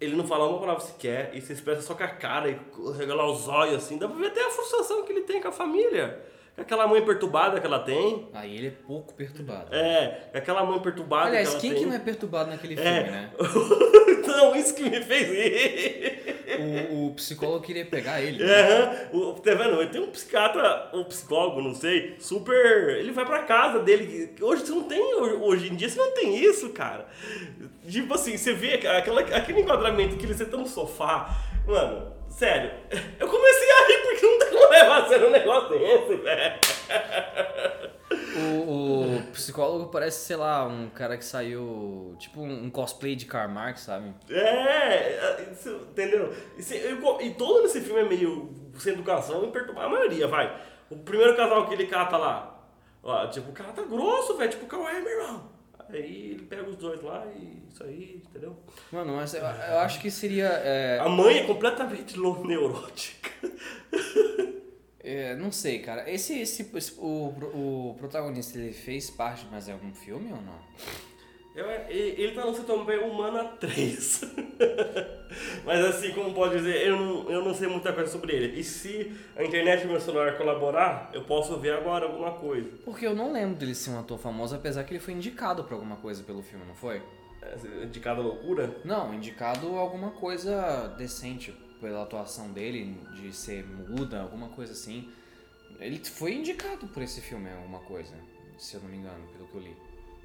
Ele 0.00 0.16
não 0.16 0.26
fala 0.26 0.48
uma 0.48 0.58
palavra 0.58 0.80
sequer 0.82 1.30
e 1.34 1.40
se 1.40 1.52
expressa 1.52 1.82
só 1.82 1.94
com 1.94 2.02
a 2.02 2.08
cara 2.08 2.48
e 2.50 2.58
regalar 2.96 3.30
os 3.30 3.46
olhos 3.46 3.76
assim. 3.76 3.98
Dá 3.98 4.08
pra 4.08 4.16
ver 4.16 4.28
até 4.28 4.44
a 4.44 4.50
frustração 4.50 5.04
que 5.04 5.12
ele 5.12 5.20
tem 5.22 5.40
com 5.40 5.48
a 5.48 5.52
família. 5.52 6.24
Aquela 6.56 6.86
mãe 6.88 7.04
perturbada 7.04 7.60
que 7.60 7.66
ela 7.66 7.78
tem. 7.78 8.28
Aí 8.32 8.56
ele 8.56 8.66
é 8.68 8.70
pouco 8.70 9.14
perturbado. 9.14 9.72
É, 9.74 10.30
aquela 10.34 10.64
mãe 10.64 10.80
perturbada 10.80 11.28
Aliás, 11.28 11.48
que 11.50 11.54
ela 11.54 11.60
quem 11.60 11.70
tem. 11.72 11.80
que 11.82 11.86
não 11.86 11.94
é 11.94 11.98
perturbado 11.98 12.50
naquele 12.50 12.74
filme, 12.76 12.90
É. 12.90 13.02
né? 13.10 13.32
Não, 14.26 14.54
isso 14.56 14.74
que 14.74 14.82
me 14.84 15.02
fez 15.02 15.28
rir. 15.28 16.29
O, 16.90 17.06
o 17.06 17.14
psicólogo 17.14 17.64
queria 17.64 17.84
pegar 17.84 18.20
ele. 18.20 18.42
É, 18.42 19.08
o, 19.12 19.32
tá 19.34 19.54
vendo? 19.54 19.90
Tem 19.90 20.00
um 20.00 20.10
psiquiatra, 20.10 20.90
um 20.92 21.04
psicólogo, 21.04 21.62
não 21.62 21.74
sei, 21.74 22.16
super. 22.18 22.96
Ele 22.98 23.12
vai 23.12 23.24
pra 23.24 23.42
casa 23.42 23.80
dele. 23.80 24.34
Hoje 24.40 24.66
você 24.66 24.72
não 24.72 24.84
tem, 24.84 25.14
hoje 25.14 25.72
em 25.72 25.76
dia 25.76 25.88
você 25.88 25.98
não 25.98 26.12
tem 26.12 26.36
isso, 26.36 26.70
cara. 26.70 27.06
Tipo 27.88 28.14
assim, 28.14 28.36
você 28.36 28.52
vê 28.52 28.74
aquela, 28.74 29.20
aquele 29.20 29.60
enquadramento 29.60 30.16
que 30.16 30.26
ele 30.26 30.34
senta 30.34 30.56
no 30.56 30.66
sofá. 30.66 31.36
Mano, 31.66 32.12
sério, 32.28 32.70
eu 33.18 33.28
comecei 33.28 33.70
a 33.70 33.86
rir 33.86 34.02
porque 34.02 34.26
não 34.26 34.38
tem 34.38 34.48
como 34.50 34.70
levar 34.70 35.02
a 35.02 35.08
sério 35.08 35.28
um 35.28 35.30
negócio 35.30 35.68
desse, 35.70 36.16
velho. 36.16 36.58
Psicólogo 39.60 39.90
parece, 39.90 40.24
sei 40.26 40.36
lá, 40.36 40.66
um 40.66 40.88
cara 40.88 41.16
que 41.18 41.24
saiu. 41.24 42.14
Tipo 42.18 42.40
um 42.42 42.70
cosplay 42.70 43.14
de 43.14 43.26
Karl 43.26 43.50
Marx, 43.50 43.82
sabe? 43.82 44.14
É, 44.30 45.46
isso, 45.52 45.68
entendeu? 45.90 46.32
E, 46.56 46.74
eu 46.76 46.98
go- 47.00 47.20
e 47.20 47.34
todo 47.34 47.62
nesse 47.62 47.80
filme 47.82 48.00
é 48.00 48.04
meio 48.08 48.50
sem 48.78 48.94
educação 48.94 49.44
e 49.44 49.50
perturbar 49.50 49.84
a 49.84 49.88
maioria, 49.88 50.26
vai. 50.26 50.58
O 50.88 50.96
primeiro 50.96 51.36
casal 51.36 51.66
que 51.68 51.74
ele 51.74 51.86
cata 51.86 52.16
lá, 52.16 52.58
ó, 53.02 53.26
tipo, 53.26 53.50
o 53.50 53.52
cara 53.52 53.72
tá 53.72 53.82
grosso, 53.82 54.36
velho, 54.38 54.50
tipo, 54.50 54.66
qual 54.66 54.88
é, 54.88 54.98
meu 55.00 55.10
irmão? 55.20 55.50
Aí 55.90 56.30
ele 56.32 56.44
pega 56.48 56.62
os 56.68 56.76
dois 56.76 57.02
lá 57.02 57.26
e 57.36 57.62
isso 57.68 57.84
aí, 57.84 58.22
entendeu? 58.26 58.56
Mano, 58.90 59.16
mas 59.16 59.34
eu, 59.34 59.40
eu 59.42 59.78
acho 59.80 60.00
que 60.00 60.10
seria. 60.10 60.46
é, 60.46 60.98
A 61.00 61.08
mãe 61.08 61.38
é 61.38 61.44
completamente 61.46 62.18
neurótica. 62.18 63.30
é, 65.02 65.34
não 65.36 65.50
sei, 65.50 65.78
cara. 65.80 66.10
Esse, 66.10 66.38
esse, 66.40 66.70
esse- 66.74 66.94
o, 66.98 67.28
o 67.90 67.94
protagonista 67.98 68.58
ele 68.58 68.72
fez 68.72 69.10
parte 69.10 69.44
de 69.44 69.50
mais 69.50 69.68
algum 69.68 69.92
filme 69.94 70.30
ou 70.32 70.40
não? 70.42 70.58
Eu- 71.54 71.68
ele 71.90 72.32
tá 72.34 72.44
no 72.46 72.84
bem 72.84 72.98
humana 73.00 73.44
3. 73.58 74.20
Mas 75.64 75.84
assim, 75.84 76.12
como 76.12 76.32
pode 76.34 76.56
dizer, 76.58 76.86
eu 76.86 76.96
não, 76.96 77.30
eu 77.30 77.44
não 77.44 77.54
sei 77.54 77.68
muita 77.68 77.92
coisa 77.92 78.10
sobre 78.10 78.34
ele. 78.34 78.58
E 78.60 78.64
se 78.64 79.12
a 79.36 79.42
internet 79.44 79.84
e 79.84 79.86
meu 79.86 80.00
celular 80.00 80.36
colaborar, 80.36 81.10
eu 81.12 81.24
posso 81.24 81.58
ver 81.58 81.72
agora 81.72 82.06
alguma 82.06 82.32
coisa. 82.32 82.70
Porque 82.84 83.06
eu 83.06 83.14
não 83.14 83.32
lembro 83.32 83.56
dele 83.56 83.74
ser 83.74 83.90
um 83.90 83.98
ator 83.98 84.18
famoso, 84.18 84.54
apesar 84.54 84.84
que 84.84 84.92
ele 84.92 85.00
foi 85.00 85.14
indicado 85.14 85.64
pra 85.64 85.74
alguma 85.74 85.96
coisa 85.96 86.22
pelo 86.22 86.42
filme, 86.42 86.64
não 86.66 86.74
foi? 86.74 87.02
É, 87.42 87.86
De 87.86 88.00
cada 88.00 88.20
loucura. 88.20 88.76
Não, 88.84 89.12
indicado 89.14 89.66
alguma 89.76 90.10
coisa 90.12 90.88
decente 90.98 91.54
pela 91.80 92.02
atuação 92.02 92.50
dele, 92.52 92.96
de 93.14 93.32
ser 93.32 93.64
muda, 93.64 94.20
alguma 94.20 94.48
coisa 94.48 94.72
assim. 94.72 95.08
Ele 95.78 95.98
foi 96.04 96.34
indicado 96.34 96.86
por 96.88 97.02
esse 97.02 97.20
filme, 97.20 97.50
alguma 97.50 97.80
coisa, 97.80 98.14
se 98.58 98.74
eu 98.76 98.80
não 98.82 98.88
me 98.88 98.98
engano, 98.98 99.26
pelo 99.32 99.46
que 99.48 99.54
eu 99.54 99.60
li. 99.62 99.76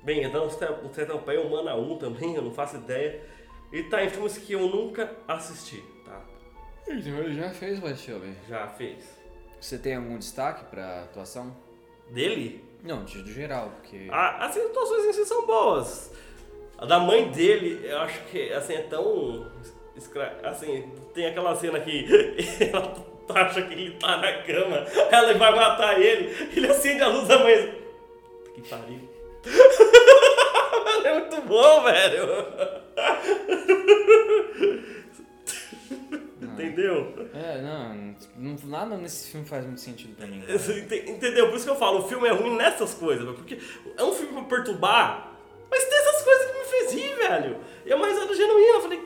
Bem, 0.03 0.23
então 0.23 0.45
o 0.47 0.93
Centopeia 0.93 1.41
Humana 1.41 1.75
1 1.75 1.97
também, 1.97 2.35
eu 2.35 2.41
não 2.41 2.51
faço 2.53 2.75
ideia. 2.77 3.23
E 3.71 3.83
tá 3.83 4.03
em 4.03 4.09
filmes 4.09 4.37
que 4.37 4.53
eu 4.53 4.67
nunca 4.67 5.15
assisti, 5.27 5.83
tá? 6.05 6.23
Ele 6.87 7.33
já 7.33 7.49
fez 7.49 7.79
mais 7.79 7.99
filme. 8.01 8.35
Já 8.47 8.67
fez. 8.67 9.03
Você 9.59 9.77
tem 9.79 9.95
algum 9.95 10.17
destaque 10.19 10.65
pra 10.65 11.03
atuação? 11.05 11.55
Dele? 12.11 12.63
Não, 12.83 13.03
de 13.03 13.23
do 13.23 13.31
geral, 13.31 13.71
porque. 13.81 14.07
A- 14.11 14.45
As 14.45 14.55
atuações 14.55 15.05
em 15.05 15.13
si 15.13 15.25
são 15.25 15.47
boas. 15.47 16.11
A 16.77 16.85
da 16.85 16.99
mãe 16.99 17.31
dele, 17.31 17.79
eu 17.87 17.97
acho 18.01 18.23
que 18.25 18.53
assim, 18.53 18.73
é 18.73 18.83
tão. 18.83 19.49
Assim, 20.43 20.91
tem 21.13 21.25
aquela 21.27 21.55
cena 21.55 21.79
que 21.79 22.05
ela 22.71 22.93
acha 23.29 23.61
que 23.63 23.73
ele 23.73 23.91
tá 23.97 24.17
na 24.17 24.33
cama, 24.43 24.85
ela 25.11 25.33
vai 25.33 25.55
matar 25.55 25.99
ele, 26.01 26.49
ele 26.55 26.67
acende 26.67 27.01
a 27.01 27.07
luz 27.07 27.27
da 27.27 27.39
mãe. 27.39 27.81
Que 28.53 28.61
pariu. 28.69 28.99
é 31.05 31.13
muito 31.19 31.41
bom, 31.41 31.83
velho. 31.83 32.27
Entendeu? 36.41 37.13
É, 37.33 37.61
não, 37.61 38.15
não, 38.37 38.55
nada 38.65 38.97
nesse 38.97 39.31
filme 39.31 39.45
faz 39.47 39.65
muito 39.65 39.81
sentido 39.81 40.15
pra 40.15 40.27
mim. 40.27 40.43
Ente- 40.47 41.09
Entendeu? 41.09 41.47
Por 41.49 41.55
isso 41.55 41.65
que 41.65 41.71
eu 41.71 41.75
falo, 41.75 41.99
o 41.99 42.07
filme 42.07 42.27
é 42.27 42.31
ruim 42.31 42.55
nessas 42.55 42.93
coisas, 42.93 43.25
porque 43.35 43.57
é 43.97 44.03
um 44.03 44.13
filme 44.13 44.33
pra 44.33 44.43
perturbar, 44.43 45.31
mas 45.69 45.83
tem 45.83 45.97
essas 45.97 46.21
coisas 46.21 46.45
que 46.51 46.57
me 46.59 46.65
fez 46.65 46.93
rir, 46.93 47.15
velho. 47.15 47.57
E 47.85 47.91
é 47.91 47.95
uma 47.95 48.07
risada 48.07 48.33
genuína. 48.33 48.73
Eu 48.77 48.81
falei, 48.81 49.01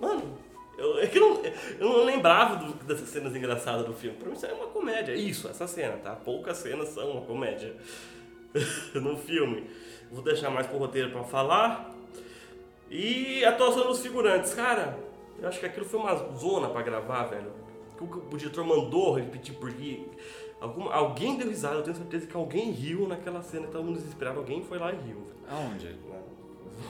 mano, 0.00 0.38
eu, 0.78 0.98
é 0.98 1.06
que 1.06 1.18
eu, 1.18 1.28
não, 1.34 1.44
eu 1.44 1.88
não 1.98 2.04
lembrava 2.04 2.56
do- 2.64 2.72
dessas 2.84 3.08
cenas 3.08 3.34
engraçadas 3.36 3.84
do 3.86 3.92
filme. 3.92 4.16
Pra 4.16 4.28
mim 4.28 4.34
isso 4.34 4.46
é 4.46 4.52
uma 4.52 4.66
comédia. 4.68 5.14
Isso, 5.14 5.48
essa 5.48 5.66
cena, 5.66 5.96
tá? 5.98 6.14
Poucas 6.16 6.56
cenas 6.58 6.88
são 6.88 7.10
uma 7.10 7.20
comédia 7.22 7.76
no 8.94 9.16
filme. 9.16 9.68
Vou 10.10 10.22
deixar 10.22 10.50
mais 10.50 10.66
pro 10.66 10.78
roteiro 10.78 11.10
pra 11.10 11.22
falar. 11.24 11.94
E 12.90 13.44
a 13.44 13.50
atuação 13.50 13.86
dos 13.86 14.00
figurantes, 14.00 14.52
cara, 14.54 14.98
eu 15.38 15.48
acho 15.48 15.60
que 15.60 15.66
aquilo 15.66 15.86
foi 15.86 16.00
uma 16.00 16.14
zona 16.36 16.68
pra 16.68 16.82
gravar, 16.82 17.24
velho. 17.24 17.52
O 18.00 18.06
que 18.06 18.34
o 18.34 18.38
diretor 18.38 18.64
mandou 18.64 19.14
repetir 19.14 19.54
porque 19.56 20.04
Alguma, 20.60 20.92
alguém 20.92 21.38
deu 21.38 21.48
risada, 21.48 21.76
eu 21.76 21.82
tenho 21.82 21.96
certeza 21.96 22.26
que 22.26 22.36
alguém 22.36 22.70
riu 22.70 23.08
naquela 23.08 23.42
cena, 23.42 23.66
todo 23.68 23.82
mundo 23.82 23.96
desesperado, 23.98 24.40
alguém 24.40 24.62
foi 24.62 24.78
lá 24.78 24.92
e 24.92 24.96
riu. 24.96 25.22
Aonde? 25.48 25.96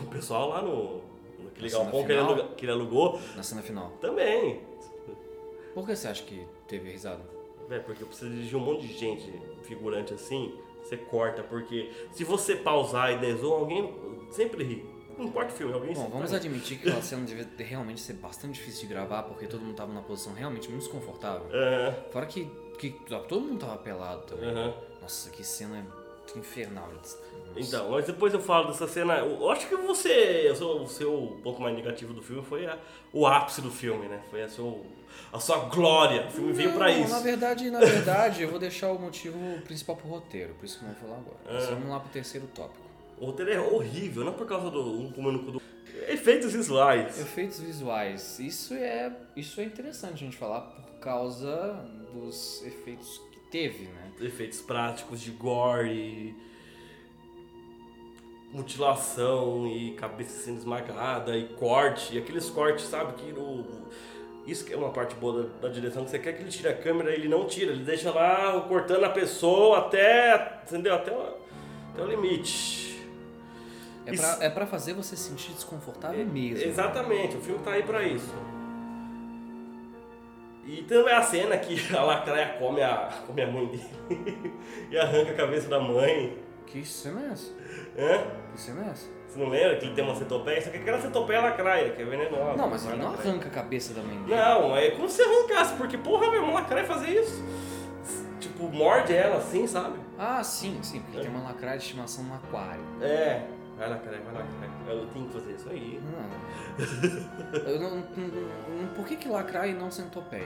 O 0.03 0.07
pessoal 0.07 0.49
lá 0.49 0.61
no. 0.63 1.01
Naquele 1.45 1.71
Na 1.71 1.79
galpão 1.79 2.05
que 2.05 2.13
ele, 2.13 2.43
que 2.57 2.65
ele 2.65 2.73
alugou 2.73 3.21
Na 3.37 3.43
cena 3.43 3.63
final. 3.63 3.91
também. 4.01 4.61
Por 5.75 5.87
que 5.87 5.95
você 5.97 6.09
acha 6.09 6.23
que 6.25 6.47
teve 6.67 6.91
risada? 6.91 7.23
É, 7.71 7.79
porque 7.79 8.05
precisa 8.05 8.29
dirigir 8.31 8.57
um 8.57 8.61
monte 8.61 8.87
de 8.87 8.93
gente, 8.99 9.33
figurante 9.63 10.13
assim, 10.13 10.59
você 10.83 10.97
corta, 10.97 11.43
porque 11.45 11.91
se 12.11 12.25
você 12.25 12.57
pausar 12.57 13.13
e 13.13 13.19
der 13.19 13.37
zoom, 13.37 13.53
alguém 13.53 13.95
sempre 14.33 14.65
ri. 14.65 14.85
Não 15.17 15.27
importa 15.27 15.53
o 15.53 15.57
filme, 15.57 15.73
alguém 15.75 15.93
Bom, 15.95 16.09
vamos 16.09 16.33
admitir 16.33 16.79
que 16.79 16.89
aquela 16.89 17.03
cena 17.03 17.25
devia 17.25 17.45
ter- 17.45 17.65
realmente 17.65 18.01
ser 18.01 18.15
bastante 18.15 18.55
difícil 18.55 18.89
de 18.89 18.95
gravar, 18.95 19.23
porque 19.25 19.47
todo 19.47 19.61
mundo 19.61 19.77
tava 19.77 19.93
numa 19.93 20.03
posição 20.03 20.33
realmente 20.33 20.69
muito 20.69 20.83
desconfortável. 20.83 21.47
Fora 22.11 22.27
que, 22.27 22.51
que 22.79 22.91
todo 23.29 23.41
mundo 23.43 23.61
tava 23.61 23.77
pelado 23.79 24.23
também. 24.23 24.49
aham. 24.51 24.75
Nossa, 25.01 25.31
que 25.31 25.45
cena 25.45 25.87
infernal. 26.35 26.89
Então, 27.57 27.91
mas 27.91 28.07
depois 28.07 28.33
eu 28.33 28.41
falo 28.41 28.69
dessa 28.69 28.87
cena. 28.87 29.19
Eu 29.19 29.51
acho 29.51 29.69
que 29.69 29.77
você. 29.77 30.51
O 30.61 30.87
seu, 30.87 31.39
ponto 31.43 31.61
mais 31.61 31.75
negativo 31.75 32.13
do 32.13 32.23
filme 32.23 32.43
foi 32.43 32.67
a- 32.67 32.79
o 33.13 33.27
ápice 33.27 33.61
do 33.61 33.71
filme, 33.71 34.07
né? 34.09 34.21
Foi 34.31 34.43
a, 34.43 34.49
seu, 34.49 34.85
a 35.33 35.39
sua 35.41 35.59
glória. 35.69 36.27
O 36.29 36.31
filme 36.31 36.53
veio 36.53 36.73
pra 36.73 36.89
Não, 36.91 37.01
isso. 37.01 37.11
Na 37.13 37.21
verdade, 37.21 37.71
na 37.71 37.81
verdade, 37.81 38.43
eu 38.43 38.51
vou 38.51 38.59
deixar 38.59 38.91
o 38.93 38.99
motivo 38.99 39.39
principal 39.65 39.97
pro 39.97 40.09
roteiro, 40.09 40.55
por 40.55 40.65
isso 40.65 40.79
que 40.79 40.85
eu 40.85 40.89
não 40.89 40.95
vou 40.95 41.09
falar 41.09 41.21
agora. 41.21 41.37
Ah. 41.47 41.53
Mas 41.55 41.69
vamos 41.69 41.89
lá 41.89 42.01
pro 42.01 42.11
terceiro 42.11 42.47
tópico. 42.55 42.89
O 43.19 43.27
roteiro 43.27 43.53
é 43.53 43.61
horrível, 43.61 44.25
não 44.25 44.33
por 44.33 44.47
causa 44.47 44.71
do 44.71 44.81
um 45.01 45.13
cu 45.13 45.21
do. 45.53 45.63
Efeitos 46.09 46.53
visuais. 46.53 47.21
Efeitos 47.21 47.61
visuais. 47.61 48.39
Isso 48.39 48.73
é, 48.75 49.13
isso 49.37 49.61
é 49.61 49.65
interessante 49.65 50.15
a 50.15 50.17
gente 50.17 50.37
falar 50.37 50.63
por 50.63 50.99
causa 51.01 51.85
dos 52.15 52.63
efeitos 52.65 53.21
que 53.31 53.39
teve, 53.51 53.85
né? 53.85 54.13
Efeitos 54.21 54.61
práticos 54.61 55.21
de 55.21 55.31
gore. 55.33 56.35
Mutilação 58.53 59.67
e 59.67 59.93
cabeça 59.93 60.43
sendo 60.45 60.59
esmagada 60.59 61.37
e 61.37 61.45
corte. 61.51 62.17
E 62.17 62.19
aqueles 62.19 62.51
cortes, 62.51 62.85
sabe? 62.87 63.13
Que 63.15 63.33
no. 63.33 63.65
Isso 64.47 64.65
que 64.65 64.73
é 64.73 64.77
uma 64.77 64.91
parte 64.91 65.15
boa 65.15 65.43
da, 65.45 65.69
da 65.69 65.69
direção, 65.69 66.03
que 66.05 66.11
você 66.11 66.19
quer 66.19 66.33
que 66.33 66.43
ele 66.43 66.51
tire 66.51 66.69
a 66.69 66.77
câmera, 66.77 67.13
ele 67.13 67.29
não 67.29 67.47
tira, 67.47 67.71
ele 67.73 67.85
deixa 67.85 68.11
lá 68.11 68.61
cortando 68.63 69.05
a 69.05 69.11
pessoa 69.11 69.79
até. 69.79 70.63
Entendeu? 70.67 70.95
Até 70.95 71.13
o, 71.13 71.21
até 71.93 72.03
o 72.03 72.07
limite. 72.07 73.07
É 74.07 74.15
Isso- 74.15 74.37
pra, 74.37 74.45
é 74.47 74.51
pra 74.51 74.67
fazer 74.67 74.95
você 74.95 75.15
se 75.15 75.29
sentir 75.29 75.53
desconfortável 75.53 76.27
mesmo. 76.27 76.67
Exatamente, 76.67 77.37
o 77.37 77.41
filme 77.41 77.63
tá 77.63 77.73
aí 77.73 77.83
pra 77.83 78.03
isso. 78.03 78.35
E 80.67 80.83
também 80.83 81.15
a 81.15 81.23
cena 81.23 81.57
que 81.57 81.77
a 81.95 82.03
lacraia 82.03 82.55
come 82.59 82.83
a, 82.83 83.11
come 83.27 83.43
a 83.43 83.47
mãe 83.47 83.67
dele 83.67 83.85
e 84.91 84.99
arranca 84.99 85.33
a 85.33 85.35
cabeça 85.35 85.69
da 85.69 85.79
mãe. 85.81 86.37
Que 86.67 86.85
cena 86.85 87.23
é 87.29 87.33
essa? 87.33 87.53
Hã? 88.01 88.25
Que 88.53 88.61
cena 88.61 88.87
é 88.87 88.91
essa? 88.91 89.09
Você 89.29 89.39
não 89.39 89.49
lembra 89.49 89.77
que 89.77 89.85
ele 89.87 89.95
tem 89.95 90.03
uma 90.05 90.15
centopeia? 90.17 90.61
Só 90.61 90.71
que 90.71 90.79
aquela 90.79 91.01
centopeia 91.01 91.37
é 91.37 91.41
lacraia, 91.41 91.91
que 91.93 92.03
é 92.03 92.05
venenosa. 92.05 92.57
Não, 92.57 92.69
mas 92.69 92.85
ele 92.87 92.97
não 92.97 93.11
lacraia. 93.13 93.31
arranca 93.31 93.47
a 93.49 93.51
cabeça 93.51 93.95
dele. 93.95 94.09
Não, 94.27 94.77
é 94.77 94.91
como 94.91 95.09
se 95.09 95.23
arrancasse, 95.23 95.75
porque 95.77 95.97
porra, 95.99 96.31
meu, 96.31 96.43
uma 96.43 96.55
lacraia 96.55 96.85
fazer 96.85 97.11
isso. 97.21 97.45
Tipo, 98.41 98.65
morde 98.69 99.15
ela 99.15 99.37
assim, 99.37 99.67
sabe? 99.67 99.99
Ah, 100.19 100.43
sim, 100.43 100.79
sim, 100.83 101.01
porque 101.01 101.21
tem 101.21 101.31
uma 101.31 101.43
lacraia 101.45 101.79
de 101.79 101.85
estimação 101.85 102.25
no 102.25 102.35
aquário. 102.35 102.81
É. 103.01 103.43
Vai 103.79 103.89
lacraia, 103.89 104.21
vai 104.21 104.35
lacraia. 104.35 104.71
Eu 105.01 105.07
tenho 105.07 105.27
que 105.27 105.33
fazer 105.33 105.53
isso 105.53 105.69
aí. 105.71 106.01
Não. 106.03 107.61
Eu 107.71 107.81
não, 107.81 107.91
não- 107.97 108.03
não- 108.81 108.95
por 108.95 109.07
que 109.07 109.17
que 109.17 109.29
lacraia 109.29 109.71
e 109.71 109.75
não 109.75 109.91
centopeia? 109.91 110.45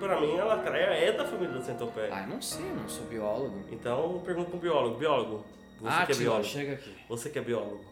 Pra 0.00 0.20
mim, 0.20 0.38
a 0.38 0.44
lacraia 0.44 0.84
é 0.86 1.12
da 1.12 1.24
família 1.24 1.54
da 1.54 1.62
centopeia. 1.62 2.08
Ah, 2.12 2.22
eu 2.22 2.28
não 2.28 2.42
sei, 2.42 2.68
eu 2.68 2.76
não 2.76 2.88
sou 2.88 3.04
biólogo. 3.06 3.60
Então, 3.70 4.20
pergunta 4.24 4.50
pro 4.50 4.58
biólogo. 4.58 4.96
Biólogo, 4.98 5.44
você 5.80 5.88
ah, 5.88 6.06
que 6.06 6.12
é 6.12 6.14
tio, 6.14 6.24
biólogo. 6.24 6.44
chega 6.44 6.72
aqui. 6.74 6.94
Você 7.08 7.30
que 7.30 7.38
é 7.38 7.42
biólogo. 7.42 7.84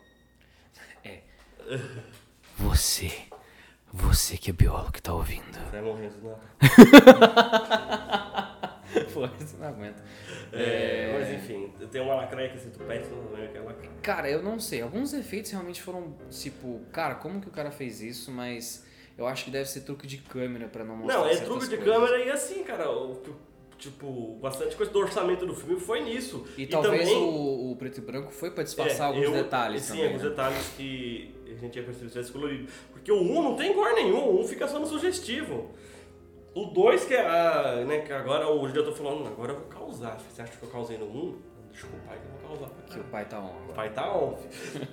Você, 2.58 3.10
você 3.92 4.36
que 4.38 4.50
é 4.50 4.52
biólogo 4.52 4.92
que 4.92 5.02
tá 5.02 5.12
ouvindo. 5.12 5.58
Vai 5.70 5.82
morrendo, 5.82 6.14
não. 6.22 6.38
Pô, 9.12 9.26
você 9.28 9.56
não 9.58 9.66
aguenta. 9.68 10.02
É, 10.52 11.18
mas 11.18 11.30
enfim, 11.34 11.72
tem 11.90 12.00
uma 12.00 12.14
lacraia 12.14 12.48
que 12.48 12.56
é 12.56 12.60
centopeia, 12.60 13.02
você 13.04 13.10
não 13.10 13.30
lembra 13.32 13.48
que 13.48 13.58
é 13.58 13.60
lacraia. 13.60 13.90
Cara, 14.02 14.30
eu 14.30 14.42
não 14.42 14.58
sei. 14.58 14.80
Alguns 14.80 15.12
efeitos 15.12 15.50
realmente 15.50 15.82
foram, 15.82 16.16
tipo, 16.30 16.80
cara, 16.92 17.16
como 17.16 17.40
que 17.40 17.48
o 17.48 17.50
cara 17.52 17.70
fez 17.70 18.00
isso? 18.00 18.30
Mas 18.30 18.86
eu 19.18 19.26
acho 19.26 19.44
que 19.44 19.50
deve 19.50 19.68
ser 19.68 19.80
truque 19.82 20.06
de 20.06 20.18
câmera 20.18 20.68
pra 20.68 20.84
não 20.84 20.96
mostrar 20.96 21.18
Não, 21.18 21.26
é 21.26 21.36
truque 21.36 21.68
de 21.68 21.76
coisas. 21.76 21.94
câmera 21.94 22.18
e 22.24 22.30
assim, 22.30 22.62
cara, 22.64 22.90
o, 22.90 23.20
tipo, 23.78 24.38
bastante 24.40 24.74
coisa 24.76 24.90
do 24.92 24.98
orçamento 24.98 25.44
do 25.46 25.54
filme 25.54 25.78
foi 25.80 26.00
nisso. 26.02 26.46
E, 26.56 26.66
talvez 26.66 27.02
também, 27.08 27.16
o, 27.16 27.72
o 27.72 27.76
preto 27.76 27.98
e 27.98 28.00
branco 28.00 28.32
foi 28.32 28.50
pra 28.50 28.62
disfarçar 28.64 29.06
é, 29.06 29.08
alguns 29.12 29.24
eu- 29.24 29.32
detalhes 29.32 29.82
Sim, 29.82 29.88
também. 29.92 30.06
alguns 30.06 30.22
né? 30.22 30.28
detalhes 30.30 30.68
que 30.76 31.34
a 31.46 31.54
gente 31.60 31.76
ia 31.76 31.82
perceber 31.84 32.06
se 32.08 32.12
tivesse 32.12 32.32
colorido. 32.32 32.70
Porque 32.92 33.10
o 33.12 33.20
1 33.20 33.42
não 33.42 33.56
tem 33.56 33.72
cor 33.74 33.92
nenhum, 33.94 34.18
o 34.30 34.40
1 34.40 34.48
fica 34.48 34.66
só 34.68 34.78
no 34.78 34.86
sugestivo. 34.86 35.70
O 36.54 36.64
2, 36.66 37.04
que 37.04 37.14
é 37.14 37.20
a, 37.26 37.84
né, 37.86 37.98
que 38.00 38.12
agora 38.12 38.48
o 38.48 38.66
diretor 38.66 38.94
falou, 38.94 39.20
"Não, 39.20 39.26
agora 39.26 39.52
eu 39.52 39.56
vou 39.56 39.66
causar. 39.66 40.18
Você 40.30 40.40
acha 40.40 40.52
que 40.56 40.62
eu 40.62 40.70
causei 40.70 40.96
no 40.96 41.04
1? 41.06 41.38
Deixa 41.70 41.86
com 41.86 41.96
o 41.98 42.00
pai 42.00 42.16
que 42.18 42.24
eu 42.24 42.30
vou 42.40 42.48
causar. 42.48 42.74
pra 42.74 42.82
Que 42.82 42.88
o 43.00 43.04
caralho." 43.04 43.10
pai 43.10 43.24
tá 43.26 43.40
on 43.40 43.70
O 43.70 43.74
pai 43.74 43.90
tá 43.92 44.16
on. 44.16 44.38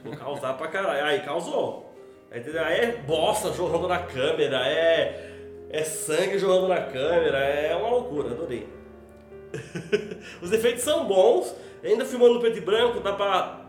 Vou 0.03 0.17
causar 0.17 0.53
pra 0.57 0.67
caralho. 0.67 1.05
Aí 1.05 1.19
causou. 1.21 1.89
Aí 2.29 2.39
é 2.79 2.97
bosta 3.07 3.53
jorrando 3.53 3.87
na 3.87 3.99
câmera, 3.99 4.67
é, 4.67 5.32
é 5.73 5.83
sangue 5.83 6.37
jorrando 6.39 6.67
na 6.69 6.81
câmera, 6.83 7.37
é 7.39 7.75
uma 7.75 7.89
loucura, 7.89 8.31
adorei. 8.31 8.69
Os 10.41 10.51
efeitos 10.51 10.83
são 10.83 11.05
bons, 11.07 11.53
ainda 11.83 12.05
filmando 12.05 12.35
no 12.35 12.39
preto 12.39 12.57
e 12.57 12.61
branco, 12.61 12.99
dá 12.99 13.13
pra 13.13 13.65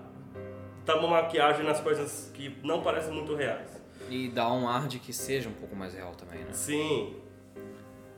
dar 0.85 0.97
uma 0.99 1.09
maquiagem 1.09 1.65
nas 1.65 1.81
coisas 1.81 2.31
que 2.35 2.57
não 2.63 2.83
parecem 2.83 3.13
muito 3.13 3.35
reais. 3.35 3.83
E 4.11 4.29
dá 4.29 4.53
um 4.53 4.69
ar 4.69 4.87
de 4.87 4.99
que 4.99 5.13
seja 5.13 5.49
um 5.49 5.53
pouco 5.55 5.75
mais 5.75 5.95
real 5.95 6.13
também, 6.15 6.41
né? 6.45 6.53
Sim. 6.53 7.17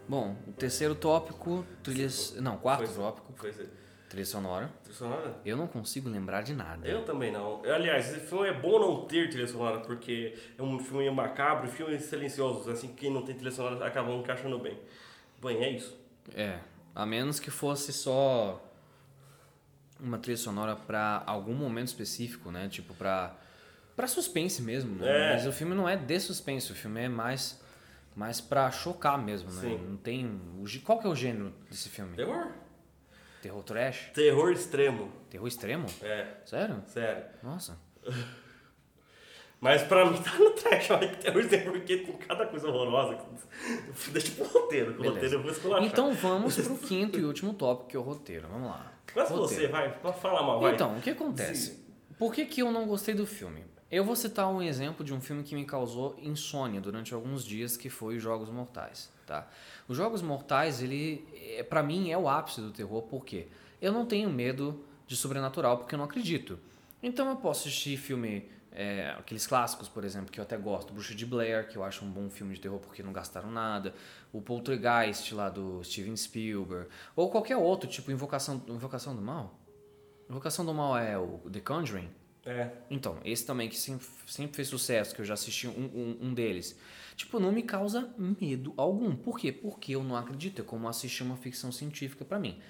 Bom, 0.09 0.37
o 0.47 0.53
terceiro 0.53 0.95
tópico, 0.95 1.65
trilhas. 1.83 2.35
Não, 2.41 2.57
quarto 2.57 2.87
Foi- 2.87 3.03
tópico, 3.05 3.33
Foi 3.37 3.51
isso. 3.51 3.69
Trilha 4.09 4.25
sonora. 4.25 4.71
Trilha 4.83 4.99
sonora? 4.99 5.41
Eu 5.45 5.57
não 5.57 5.67
consigo 5.67 6.09
lembrar 6.09 6.43
de 6.43 6.55
nada. 6.55 6.87
Eu 6.87 7.05
também 7.05 7.33
não. 7.33 7.63
Aliás, 7.65 8.09
esse 8.09 8.27
filme 8.27 8.49
é 8.49 8.53
bom 8.53 8.79
não 8.79 9.05
ter 9.07 9.29
trilha 9.29 9.47
sonora, 9.47 9.81
porque 9.81 10.35
é 10.57 10.63
um 10.63 10.79
filme 10.79 11.11
macabro, 11.11 11.69
filmes 11.69 12.05
silenciosos, 12.05 12.69
assim, 12.69 12.89
quem 12.89 13.13
não 13.13 13.23
tem 13.23 13.35
trilha 13.35 13.51
sonora 13.51 13.87
acaba 13.87 14.13
encaixando 14.13 14.59
bem. 14.59 14.79
Bem, 15.43 15.63
é 15.63 15.71
isso. 15.71 15.97
É, 16.35 16.59
a 16.95 17.05
menos 17.05 17.39
que 17.39 17.51
fosse 17.51 17.93
só 17.93 18.63
uma 20.01 20.19
trilha 20.19 20.37
sonora 20.37 20.77
pra 20.77 21.23
algum 21.27 21.55
momento 21.55 21.89
específico, 21.89 22.51
né? 22.51 22.69
Tipo 22.69 22.95
pra 22.95 23.37
para 23.95 24.07
suspense 24.07 24.61
mesmo, 24.61 24.97
né? 24.97 25.09
É. 25.09 25.33
Mas 25.33 25.47
o 25.47 25.53
filme 25.53 25.75
não 25.75 25.89
é 25.89 25.97
de 25.97 26.21
suspense, 26.21 26.71
o 26.71 26.75
filme 26.75 27.03
é 27.03 27.09
mais 27.09 27.63
mais 28.15 28.41
para 28.41 28.71
chocar 28.71 29.19
mesmo, 29.19 29.51
né? 29.53 29.61
Sim. 29.61 29.79
Não 29.89 29.97
tem 29.97 30.41
qual 30.85 30.99
que 30.99 31.07
é 31.07 31.11
o 31.11 31.15
gênero 31.15 31.53
desse 31.71 31.89
filme? 31.89 32.17
Terror. 32.17 32.49
Terror 33.43 33.63
trash? 33.63 34.11
Terror 34.15 34.51
extremo. 34.53 35.13
Terror 35.31 35.47
extremo? 35.47 35.87
É, 36.03 36.27
Sério? 36.45 36.83
sério. 36.87 37.25
Nossa. 37.43 37.79
Mas 39.59 39.83
pra 39.83 40.05
mim 40.05 40.21
tá 40.23 40.35
no 40.39 40.51
trash, 40.51 40.91
olha 40.91 41.09
que 41.09 41.17
terror 41.17 41.41
extremo, 41.41 41.73
porque 41.73 41.97
tem 41.97 42.17
cada 42.19 42.47
coisa 42.47 42.69
horrorosa. 42.69 43.19
Deixa 44.13 44.33
pro 44.33 44.45
roteiro, 44.47 44.95
que 44.95 45.01
o 45.01 45.11
roteiro 45.11 45.35
eu 45.37 45.43
vou. 45.43 45.79
Então 45.83 46.13
vamos 46.13 46.57
pro 46.61 46.77
quinto 46.77 47.19
e 47.19 47.25
último 47.25 47.55
tópico, 47.55 47.89
que 47.89 47.97
é 47.97 47.99
o 47.99 48.03
roteiro. 48.03 48.47
Vamos 48.49 48.69
lá. 48.69 48.93
Mas 49.15 49.31
Roteiro. 49.31 49.49
você, 49.49 49.69
vai, 49.69 49.99
pode 49.99 50.21
falar 50.21 50.43
mal, 50.43 50.61
vai. 50.61 50.75
Então, 50.75 50.97
o 50.99 51.01
que 51.01 51.11
acontece? 51.11 51.83
Por 52.19 52.35
que, 52.35 52.45
que 52.45 52.61
eu 52.61 52.71
não 52.71 52.87
gostei 52.87 53.15
do 53.15 53.27
filme? 53.27 53.65
Eu 53.91 54.05
vou 54.05 54.17
citar 54.17 54.49
um 54.49 54.61
exemplo 54.61 55.05
de 55.05 55.15
um 55.15 55.21
filme 55.21 55.45
que 55.45 55.55
me 55.55 55.65
causou 55.65 56.19
insônia 56.21 56.81
durante 56.81 57.15
alguns 57.15 57.45
dias, 57.45 57.77
que 57.77 57.89
foi 57.89 58.19
Jogos 58.19 58.51
Mortais, 58.51 59.13
tá? 59.25 59.49
Os 59.87 59.97
Jogos 59.97 60.23
Mortais, 60.23 60.83
ele, 60.83 61.25
é, 61.57 61.63
para 61.63 61.85
mim, 61.85 62.11
é 62.11 62.19
o 62.19 62.29
ápice 62.29 62.61
do 62.61 62.73
terror, 62.73 63.03
por 63.03 63.25
quê? 63.25 63.47
Eu 63.81 63.93
não 63.93 64.05
tenho 64.05 64.29
medo 64.29 64.85
de 65.07 65.15
sobrenatural, 65.15 65.79
porque 65.79 65.95
eu 65.95 65.99
não 65.99 66.05
acredito. 66.05 66.59
Então 67.01 67.29
eu 67.29 67.37
posso 67.37 67.69
assistir 67.69 67.97
filme, 67.97 68.51
é, 68.73 69.15
aqueles 69.17 69.47
clássicos, 69.47 69.89
por 69.89 70.05
exemplo, 70.05 70.33
que 70.33 70.41
eu 70.41 70.43
até 70.43 70.57
gosto, 70.57 70.93
Bruxa 70.93 71.15
de 71.15 71.25
Blair, 71.25 71.69
que 71.69 71.77
eu 71.77 71.85
acho 71.85 72.05
um 72.05 72.11
bom 72.11 72.29
filme 72.29 72.55
de 72.55 72.61
terror 72.61 72.81
porque 72.81 73.05
não 73.05 73.13
gastaram 73.13 73.53
nada, 73.53 73.95
o 74.33 74.43
Poltergeist 74.43 75.33
lá 75.33 75.49
do 75.49 75.85
Steven 75.85 76.17
Spielberg, 76.17 76.89
ou 77.15 77.31
qualquer 77.31 77.57
outro, 77.57 77.89
tipo 77.89 78.11
Invocação, 78.11 78.61
Invocação 78.67 79.15
do 79.15 79.23
Mal. 79.23 79.57
Invocação 80.29 80.67
do 80.67 80.75
Mal 80.75 80.99
é 80.99 81.17
o 81.17 81.39
The 81.53 81.61
Conjuring? 81.61 82.26
É. 82.47 82.71
Então, 82.89 83.19
esse 83.25 83.45
também 83.45 83.69
que 83.69 83.77
sempre, 83.77 84.07
sempre 84.27 84.55
fez 84.55 84.69
sucesso, 84.69 85.15
que 85.15 85.21
eu 85.21 85.25
já 85.25 85.35
assisti 85.35 85.67
um, 85.67 85.73
um, 85.73 86.29
um 86.29 86.35
deles. 86.35 86.79
Tipo, 87.17 87.41
não 87.41 87.51
me 87.51 87.63
causa 87.63 88.15
medo 88.17 88.73
algum. 88.77 89.17
Por 89.17 89.39
quê? 89.39 89.51
Porque 89.51 89.97
eu 89.97 90.05
não 90.05 90.17
acredito. 90.17 90.63
É 90.63 90.65
como 90.65 90.89
assistir 90.89 91.25
uma 91.25 91.37
ficção 91.37 91.73
científica 91.73 92.25
pra 92.25 92.39
mim. 92.39 92.61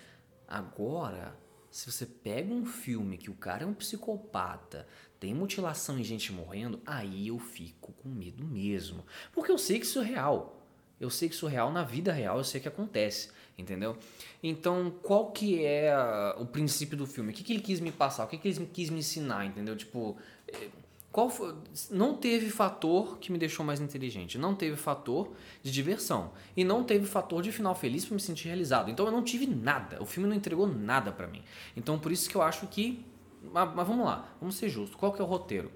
Agora, 0.49 1.37
se 1.71 1.93
você 1.93 2.07
pega 2.07 2.55
um 2.55 2.65
filme 2.65 3.19
que 3.19 3.31
o 3.31 3.35
cara 3.35 3.65
é 3.65 3.67
um 3.67 3.75
psicopata, 3.75 4.89
tem 5.21 5.35
mutilação 5.35 5.99
e 5.99 6.05
gente 6.05 6.33
morrendo, 6.33 6.81
aí 6.87 7.29
eu 7.29 7.39
fico 7.39 7.93
com 7.93 8.09
medo 8.09 8.45
mesmo. 8.45 9.05
Porque 9.31 9.53
eu 9.53 9.59
sei 9.59 9.79
que 9.79 9.85
isso 9.85 10.01
é 10.01 10.05
real. 10.05 10.56
Eu 11.01 11.11
sei 11.11 11.29
que 11.29 11.35
isso 11.35 11.47
é 11.47 11.51
real 11.51 11.71
na 11.73 11.83
vida 11.83 12.13
real, 12.13 12.39
eu 12.39 12.45
sei 12.45 12.61
que 12.61 12.69
acontece, 12.69 13.31
entendeu? 13.59 13.97
Então, 14.43 14.91
qual 15.03 15.31
que 15.31 15.65
é 15.65 15.95
o 16.39 16.47
princípio 16.47 16.97
do 16.97 17.07
filme? 17.07 17.33
O 17.33 17.35
que, 17.35 17.45
que 17.45 17.53
ele 17.53 17.63
quis 17.63 17.81
me 17.81 17.93
passar? 17.93 18.25
O 18.25 18.29
que, 18.29 18.39
que 18.39 18.49
ele 18.49 18.67
quis 18.73 18.89
me 18.91 19.01
ensinar, 19.01 19.45
entendeu? 19.45 19.77
Tipo, 19.77 20.17
eh, 20.49 20.69
qual 21.13 21.29
foi- 21.31 21.55
não 21.91 22.15
teve 22.15 22.51
fator 22.51 23.19
que 23.19 23.33
me 23.33 23.39
deixou 23.39 23.65
mais 23.65 23.81
inteligente, 23.81 24.37
não 24.39 24.55
teve 24.55 24.77
fator 24.77 25.33
de 25.63 25.71
diversão 25.71 26.31
e 26.57 26.63
não 26.65 26.85
teve 26.85 27.07
fator 27.07 27.43
de 27.43 27.51
final 27.53 27.75
feliz 27.75 28.05
para 28.05 28.15
me 28.15 28.21
sentir 28.21 28.49
realizado. 28.49 28.91
Então 28.91 29.07
eu 29.07 29.13
não 29.13 29.23
tive 29.23 29.47
nada, 29.47 30.03
o 30.03 30.07
filme 30.07 30.29
não 30.29 30.37
entregou 30.37 30.67
nada 30.67 31.11
para 31.13 31.27
mim. 31.27 31.43
Então 31.77 31.99
por 31.99 32.13
isso 32.13 32.29
que 32.29 32.37
eu 32.37 32.43
acho 32.43 32.67
que, 32.67 33.05
mas, 33.43 33.75
mas 33.75 33.87
vamos 33.87 34.05
lá, 34.05 34.29
vamos 34.41 34.57
ser 34.57 34.69
justos. 34.69 34.95
Qual 34.97 35.13
que 35.13 35.21
é 35.21 35.25
o 35.25 35.27
roteiro? 35.27 35.71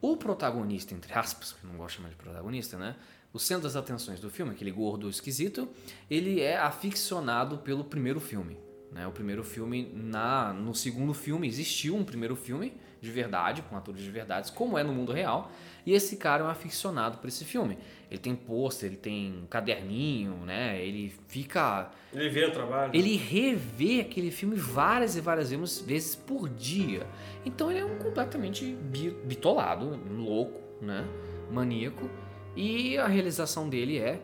O 0.00 0.16
protagonista, 0.16 0.94
entre 0.94 1.12
aspas, 1.12 1.52
que 1.52 1.66
não 1.66 1.76
gosto 1.76 1.90
de 1.90 1.96
chamar 1.98 2.08
de 2.08 2.16
protagonista, 2.16 2.76
né? 2.78 2.96
O 3.32 3.38
centro 3.38 3.62
das 3.64 3.76
atenções 3.76 4.20
do 4.20 4.28
filme, 4.28 4.52
aquele 4.52 4.70
gordo 4.70 5.08
esquisito, 5.08 5.68
ele 6.10 6.40
é 6.40 6.56
aficionado 6.58 7.58
pelo 7.58 7.82
primeiro 7.84 8.20
filme. 8.20 8.58
Né? 8.90 9.06
O 9.06 9.10
primeiro 9.10 9.42
filme, 9.42 9.90
na, 9.94 10.52
no 10.52 10.74
segundo 10.74 11.14
filme, 11.14 11.48
existiu 11.48 11.96
um 11.96 12.04
primeiro 12.04 12.36
filme 12.36 12.74
de 13.00 13.10
verdade, 13.10 13.62
com 13.62 13.76
atores 13.76 14.00
de 14.02 14.10
verdade, 14.10 14.52
como 14.52 14.78
é 14.78 14.84
no 14.84 14.92
mundo 14.92 15.12
real. 15.12 15.50
E 15.84 15.92
esse 15.92 16.16
cara 16.18 16.44
é 16.44 16.46
um 16.46 16.50
aficionado 16.50 17.18
por 17.18 17.26
esse 17.26 17.44
filme. 17.44 17.76
Ele 18.10 18.20
tem 18.20 18.36
pôster, 18.36 18.88
ele 18.90 18.96
tem 18.98 19.32
um 19.42 19.46
caderninho, 19.46 20.36
né? 20.44 20.80
Ele 20.84 21.12
fica 21.26 21.90
Ele 22.12 22.28
vê 22.28 22.44
o 22.44 22.52
trabalho. 22.52 22.92
ele 22.94 23.16
revê 23.16 24.00
aquele 24.02 24.30
filme 24.30 24.54
várias 24.54 25.16
e 25.16 25.20
várias 25.20 25.50
vezes, 25.50 26.14
por 26.14 26.48
dia. 26.48 27.04
Então 27.44 27.70
ele 27.70 27.80
é 27.80 27.84
um 27.84 27.98
completamente 27.98 28.64
bi- 28.66 29.16
bitolado, 29.24 29.98
louco, 30.10 30.60
né? 30.84 31.04
Maníaco. 31.50 32.08
E 32.54 32.98
a 32.98 33.06
realização 33.06 33.68
dele 33.68 33.98
é 33.98 34.20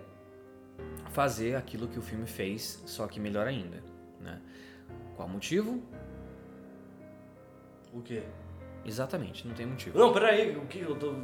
fazer 1.10 1.56
aquilo 1.56 1.88
que 1.88 1.98
o 1.98 2.02
filme 2.02 2.26
fez, 2.26 2.82
só 2.86 3.06
que 3.06 3.18
melhor 3.18 3.46
ainda, 3.46 3.82
né? 4.20 4.40
Qual 5.16 5.28
motivo? 5.28 5.82
O 7.92 8.02
quê? 8.02 8.22
Exatamente, 8.84 9.46
não 9.46 9.54
tem 9.54 9.66
motivo. 9.66 9.98
Não, 9.98 10.12
peraí, 10.12 10.56
o 10.56 10.66
que 10.66 10.80
eu 10.80 10.94
tô. 10.96 11.14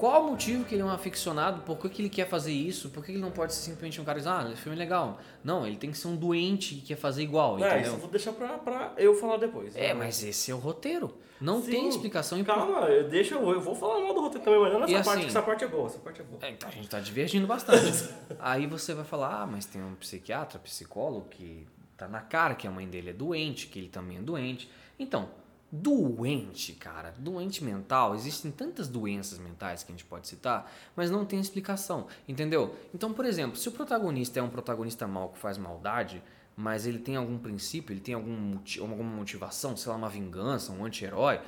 Qual 0.00 0.24
o 0.24 0.30
motivo 0.30 0.64
que 0.64 0.74
ele 0.74 0.80
é 0.80 0.84
um 0.84 0.90
aficionado? 0.90 1.60
Por 1.60 1.76
que, 1.78 1.88
que 1.90 2.00
ele 2.02 2.08
quer 2.08 2.26
fazer 2.26 2.52
isso? 2.52 2.88
Por 2.88 3.04
que 3.04 3.12
ele 3.12 3.20
não 3.20 3.30
pode 3.30 3.52
ser 3.52 3.60
simplesmente 3.64 4.00
um 4.00 4.04
cara 4.04 4.18
que 4.18 4.24
diz, 4.24 4.32
ah, 4.32 4.48
esse 4.50 4.62
filme 4.62 4.74
é 4.74 4.78
legal? 4.78 5.20
Não, 5.44 5.66
ele 5.66 5.76
tem 5.76 5.90
que 5.90 5.98
ser 5.98 6.08
um 6.08 6.16
doente 6.16 6.76
que 6.76 6.80
quer 6.80 6.96
fazer 6.96 7.22
igual, 7.22 7.56
Ah, 7.56 7.60
entendeu? 7.60 7.80
isso 7.82 7.90
eu 7.90 7.98
vou 7.98 8.08
deixar 8.08 8.32
pra, 8.32 8.48
pra 8.58 8.94
eu 8.96 9.14
falar 9.14 9.36
depois. 9.36 9.76
É, 9.76 9.92
mas 9.92 10.22
esse 10.24 10.50
é 10.50 10.54
o 10.54 10.58
roteiro. 10.58 11.14
Não 11.38 11.62
Sim. 11.62 11.70
tem 11.70 11.88
explicação. 11.88 12.38
e 12.38 12.44
por- 12.44 12.54
Calma, 12.54 12.80
eu- 12.86 13.08
deixa 13.10 13.34
eu, 13.34 13.50
eu 13.50 13.60
vou 13.60 13.74
falar 13.74 14.00
mal 14.00 14.14
do 14.14 14.20
roteiro 14.22 14.42
também, 14.44 14.60
mas 14.60 14.72
não 14.72 14.80
nessa 14.80 14.92
E 14.92 15.04
parte, 15.04 15.18
assim- 15.18 15.26
essa 15.28 15.42
parte 15.42 15.64
é 15.64 15.68
boa, 15.68 15.86
essa 15.86 15.98
parte 15.98 16.20
é 16.22 16.24
boa. 16.24 16.38
É, 16.42 16.50
então 16.50 16.68
a 16.68 16.72
gente 16.72 16.88
tá 16.88 16.98
divergindo 17.00 17.46
bastante. 17.46 18.08
Aí 18.40 18.66
você 18.66 18.94
vai 18.94 19.04
falar, 19.04 19.42
ah, 19.42 19.46
mas 19.46 19.66
tem 19.66 19.82
um 19.82 19.94
psiquiatra, 19.94 20.58
psicólogo 20.58 21.28
que 21.30 21.66
tá 21.98 22.08
na 22.08 22.20
cara 22.20 22.54
que 22.54 22.66
a 22.66 22.70
mãe 22.70 22.86
dele 22.88 23.10
é 23.10 23.12
doente, 23.12 23.66
que 23.66 23.78
ele 23.78 23.88
também 23.88 24.16
é 24.16 24.20
doente. 24.22 24.70
Então, 24.98 25.28
doente, 25.72 26.72
cara, 26.72 27.14
doente 27.18 27.62
mental, 27.62 28.14
existem 28.14 28.50
tantas 28.50 28.88
doenças 28.88 29.38
mentais 29.38 29.82
que 29.82 29.92
a 29.92 29.94
gente 29.94 30.04
pode 30.04 30.26
citar, 30.26 30.70
mas 30.96 31.10
não 31.10 31.24
tem 31.24 31.38
explicação, 31.38 32.08
entendeu? 32.26 32.74
Então, 32.94 33.12
por 33.12 33.24
exemplo, 33.24 33.56
se 33.56 33.68
o 33.68 33.72
protagonista 33.72 34.40
é 34.40 34.42
um 34.42 34.48
protagonista 34.48 35.06
mau 35.06 35.28
que 35.28 35.38
faz 35.38 35.56
maldade, 35.56 36.22
mas 36.56 36.86
ele 36.86 36.98
tem 36.98 37.16
algum 37.16 37.38
princípio, 37.38 37.92
ele 37.92 38.00
tem 38.00 38.14
algum 38.14 38.58
alguma 38.80 39.10
motivação, 39.10 39.76
sei 39.76 39.90
lá, 39.90 39.96
uma 39.96 40.08
vingança, 40.08 40.72
um 40.72 40.84
anti-herói, 40.84 41.40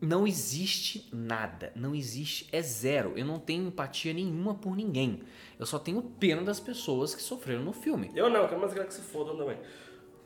não 0.00 0.26
existe 0.26 1.08
nada, 1.12 1.70
não 1.76 1.94
existe, 1.94 2.48
é 2.50 2.60
zero. 2.60 3.12
Eu 3.16 3.24
não 3.24 3.38
tenho 3.38 3.68
empatia 3.68 4.12
nenhuma 4.12 4.52
por 4.52 4.74
ninguém. 4.74 5.22
Eu 5.60 5.64
só 5.64 5.78
tenho 5.78 6.02
pena 6.02 6.42
das 6.42 6.58
pessoas 6.58 7.14
que 7.14 7.22
sofreram 7.22 7.62
no 7.62 7.72
filme. 7.72 8.10
Eu 8.16 8.28
não, 8.28 8.40
eu 8.40 8.48
quero 8.48 8.60
mais 8.60 8.74
que 8.74 8.94
se 8.94 9.00
fodam 9.00 9.36
também. 9.36 9.58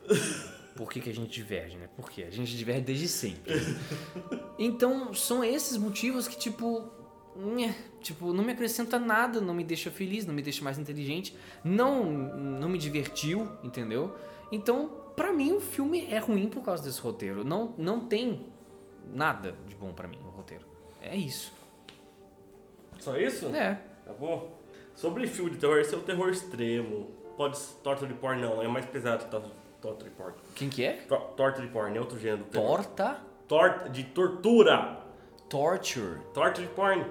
Por 0.77 0.89
que, 0.89 1.01
que 1.01 1.09
a 1.09 1.13
gente 1.13 1.31
diverge, 1.31 1.75
né? 1.75 1.89
Por 1.95 2.09
quê? 2.09 2.23
A 2.23 2.29
gente 2.29 2.55
diverge 2.55 2.81
desde 2.81 3.07
sempre. 3.07 3.53
então, 4.57 5.13
são 5.13 5.43
esses 5.43 5.75
motivos 5.77 6.27
que, 6.27 6.37
tipo, 6.37 6.89
nhé, 7.35 7.75
tipo, 8.01 8.31
não 8.31 8.43
me 8.43 8.53
acrescenta 8.53 8.99
nada, 8.99 9.41
não 9.41 9.53
me 9.53 9.63
deixa 9.63 9.89
feliz, 9.91 10.25
não 10.25 10.33
me 10.33 10.41
deixa 10.41 10.63
mais 10.63 10.77
inteligente, 10.77 11.35
não, 11.63 12.05
não 12.05 12.69
me 12.69 12.77
divertiu, 12.77 13.51
entendeu? 13.63 14.15
Então, 14.51 14.89
pra 15.15 15.33
mim, 15.33 15.53
o 15.53 15.59
filme 15.59 16.05
é 16.09 16.19
ruim 16.19 16.47
por 16.47 16.63
causa 16.63 16.83
desse 16.83 17.01
roteiro. 17.01 17.43
Não, 17.43 17.73
não 17.77 17.99
tem 17.99 18.45
nada 19.13 19.55
de 19.67 19.75
bom 19.75 19.91
pra 19.93 20.07
mim 20.07 20.19
o 20.25 20.29
roteiro. 20.29 20.65
É 21.01 21.15
isso. 21.15 21.51
Só 22.99 23.17
isso? 23.17 23.47
É. 23.47 23.81
Tá 24.05 24.13
bom? 24.13 24.55
Sobre 24.95 25.27
filme 25.27 25.51
de 25.51 25.57
terror, 25.57 25.77
esse 25.79 25.93
é 25.93 25.97
o 25.97 26.01
terror 26.01 26.29
extremo. 26.29 27.11
Pode 27.35 27.59
torture 27.83 28.11
porn 28.15 28.41
não, 28.41 28.63
é 28.63 28.67
mais 28.67 28.85
pesado 28.85 29.25
que 29.25 29.31
tor- 29.87 29.95
torture 29.95 30.09
porn. 30.11 30.33
Quem 30.55 30.69
que 30.69 30.83
é? 30.83 30.93
To- 31.07 31.17
Torture 31.35 31.67
porn 31.67 31.95
é 31.95 31.99
outro 31.99 32.19
gênero. 32.19 32.43
Torta. 32.45 33.19
Tor 33.47 33.89
de 33.89 34.03
tortura. 34.03 34.97
Torture. 35.49 36.19
Torture 36.33 36.67
porn. 36.67 37.05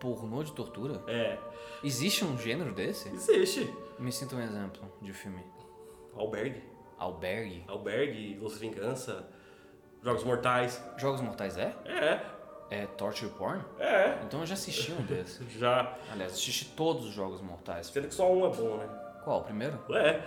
Pornô 0.00 0.42
de 0.42 0.52
tortura? 0.52 1.02
É. 1.06 1.38
Existe 1.84 2.24
um 2.24 2.36
gênero 2.36 2.72
desse? 2.74 3.08
Existe. 3.08 3.72
Me 3.98 4.10
sinta 4.12 4.34
um 4.36 4.40
exemplo 4.42 4.82
de 5.00 5.12
filme. 5.12 5.42
Albergue. 6.16 6.62
Albergue. 6.98 7.64
Albergue, 7.68 8.38
Los 8.40 8.58
Vingança, 8.58 9.28
Jogos 10.02 10.24
Mortais. 10.24 10.82
Jogos 10.98 11.20
Mortais 11.20 11.56
é? 11.56 11.74
É, 11.86 12.20
É 12.82 12.86
torture 12.86 13.30
porn? 13.32 13.62
é. 13.78 14.18
Então 14.26 14.40
eu 14.40 14.46
já 14.46 14.54
assisti 14.54 14.92
um 14.92 15.02
desses. 15.04 15.40
Já. 15.58 15.96
Aliás, 16.12 16.32
assisti 16.32 16.64
todos 16.76 17.06
os 17.06 17.12
Jogos 17.14 17.40
Mortais. 17.40 17.86
Sendo 17.86 18.08
que 18.08 18.14
só 18.14 18.30
um 18.32 18.44
é 18.46 18.50
bom, 18.54 18.76
né? 18.76 18.88
Qual? 19.24 19.40
O 19.40 19.44
primeiro? 19.44 19.78
É. 19.94 20.20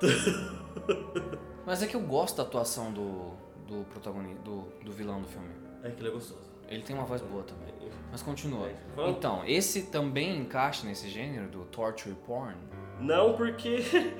Mas 1.66 1.82
é 1.82 1.86
que 1.86 1.96
eu 1.96 2.00
gosto 2.00 2.36
da 2.36 2.42
atuação 2.42 2.92
do, 2.92 3.32
do 3.66 3.84
protagonista, 3.86 4.42
do, 4.42 4.62
do 4.84 4.92
vilão 4.92 5.20
do 5.20 5.28
filme. 5.28 5.48
É 5.82 5.90
que 5.90 6.00
ele 6.00 6.08
é 6.08 6.12
gostoso. 6.12 6.54
Ele 6.68 6.82
tem 6.82 6.96
uma 6.96 7.04
voz 7.04 7.20
boa 7.22 7.42
também. 7.42 7.74
Mas 8.10 8.22
continua. 8.22 8.70
Vamos. 8.94 9.16
Então, 9.16 9.42
esse 9.46 9.82
também 9.82 10.36
encaixa 10.36 10.86
nesse 10.86 11.08
gênero 11.08 11.48
do 11.48 11.64
torture 11.64 12.14
porn? 12.26 12.56
Não, 13.00 13.34
porque. 13.34 13.78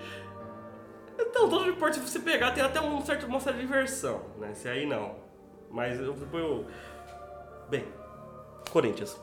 Então, 1.16 1.48
todo 1.48 1.64
repórter, 1.64 2.02
se 2.02 2.10
você 2.10 2.18
pegar, 2.18 2.50
tem 2.50 2.64
até 2.64 2.80
um 2.80 3.00
certo, 3.00 3.24
uma 3.26 3.38
certa 3.38 3.60
diversão, 3.60 4.20
né? 4.36 4.50
Esse 4.50 4.68
aí 4.68 4.84
não. 4.84 5.14
Mas 5.70 6.00
eu, 6.00 6.12
depois 6.12 6.42
eu. 6.42 6.66
Bem, 7.70 7.84
Corinthians. 8.68 9.16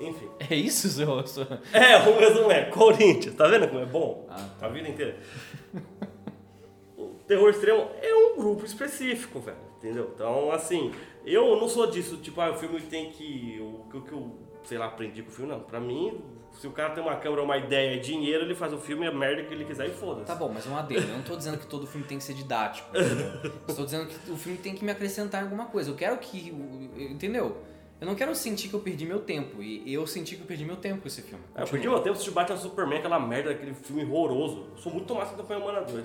Enfim. 0.00 0.30
É 0.48 0.54
isso, 0.54 0.88
seu? 0.88 1.18
É, 1.72 1.96
o 2.08 2.20
mesmo 2.20 2.50
é, 2.52 2.66
Corinthians. 2.66 3.34
Tá 3.34 3.48
vendo 3.48 3.66
como 3.66 3.80
é 3.80 3.86
bom? 3.86 4.28
Ah. 4.30 4.48
A 4.60 4.68
vida 4.68 4.88
inteira. 4.88 5.18
o 7.28 7.34
terror 7.36 7.50
extremo 7.50 7.86
é 8.00 8.14
um 8.14 8.36
grupo 8.38 8.64
específico, 8.64 9.38
velho. 9.38 9.58
Entendeu? 9.76 10.10
Então, 10.14 10.50
assim, 10.50 10.90
eu 11.26 11.56
não 11.60 11.68
sou 11.68 11.86
disso, 11.90 12.16
tipo, 12.16 12.40
ah, 12.40 12.50
o 12.50 12.54
filme 12.54 12.80
tem 12.80 13.10
que. 13.10 13.58
O 13.60 13.84
que 13.90 13.96
eu, 13.96 14.02
que 14.02 14.12
eu, 14.12 14.36
sei 14.64 14.78
lá, 14.78 14.86
aprendi 14.86 15.22
com 15.22 15.28
o 15.28 15.32
filme, 15.32 15.52
não. 15.52 15.60
Pra 15.60 15.78
mim, 15.78 16.20
se 16.58 16.66
o 16.66 16.70
cara 16.72 16.94
tem 16.94 17.02
uma 17.02 17.14
câmera, 17.16 17.42
uma 17.42 17.56
ideia 17.58 17.94
e 17.96 18.00
dinheiro, 18.00 18.44
ele 18.44 18.54
faz 18.54 18.72
o 18.72 18.78
filme, 18.78 19.06
a 19.06 19.12
merda 19.12 19.44
que 19.44 19.52
ele 19.52 19.64
quiser 19.66 19.86
e 19.86 19.90
foda-se. 19.90 20.26
Tá 20.26 20.34
bom, 20.34 20.50
mas 20.52 20.66
é 20.66 20.70
um 20.70 20.76
adendo. 20.76 21.02
Eu 21.06 21.16
não 21.18 21.22
tô 21.22 21.36
dizendo 21.36 21.58
que 21.58 21.66
todo 21.66 21.86
filme 21.86 22.06
tem 22.06 22.16
que 22.18 22.24
ser 22.24 22.32
didático. 22.34 22.88
Estou 23.68 23.84
dizendo 23.84 24.06
que 24.08 24.30
o 24.32 24.36
filme 24.36 24.58
tem 24.58 24.74
que 24.74 24.84
me 24.84 24.90
acrescentar 24.90 25.42
alguma 25.44 25.66
coisa. 25.66 25.90
Eu 25.90 25.94
quero 25.94 26.16
que. 26.18 26.50
o- 26.50 27.00
Entendeu? 27.00 27.58
Eu 28.00 28.06
não 28.06 28.14
quero 28.14 28.34
sentir 28.34 28.68
que 28.68 28.74
eu 28.74 28.80
perdi 28.80 29.04
meu 29.06 29.20
tempo. 29.20 29.62
E 29.62 29.92
eu 29.92 30.06
senti 30.06 30.34
que 30.34 30.42
eu 30.42 30.46
perdi 30.46 30.64
meu 30.64 30.76
tempo 30.76 31.02
com 31.02 31.08
esse 31.08 31.20
filme. 31.22 31.44
É, 31.54 31.62
eu 31.62 31.66
perdi 31.68 31.88
meu 31.88 32.00
tempo 32.00 32.16
se 32.16 32.30
bate 32.30 32.52
a 32.52 32.56
Superman, 32.56 32.98
aquela 32.98 33.20
merda, 33.20 33.50
aquele 33.50 33.74
filme 33.74 34.04
horroroso. 34.04 34.66
Eu 34.72 34.78
sou 34.78 34.92
muito 34.92 35.14
mais 35.14 35.28
que 35.30 35.36
Campanha 35.36 35.60
Humana 35.60 35.80
2. 35.82 36.04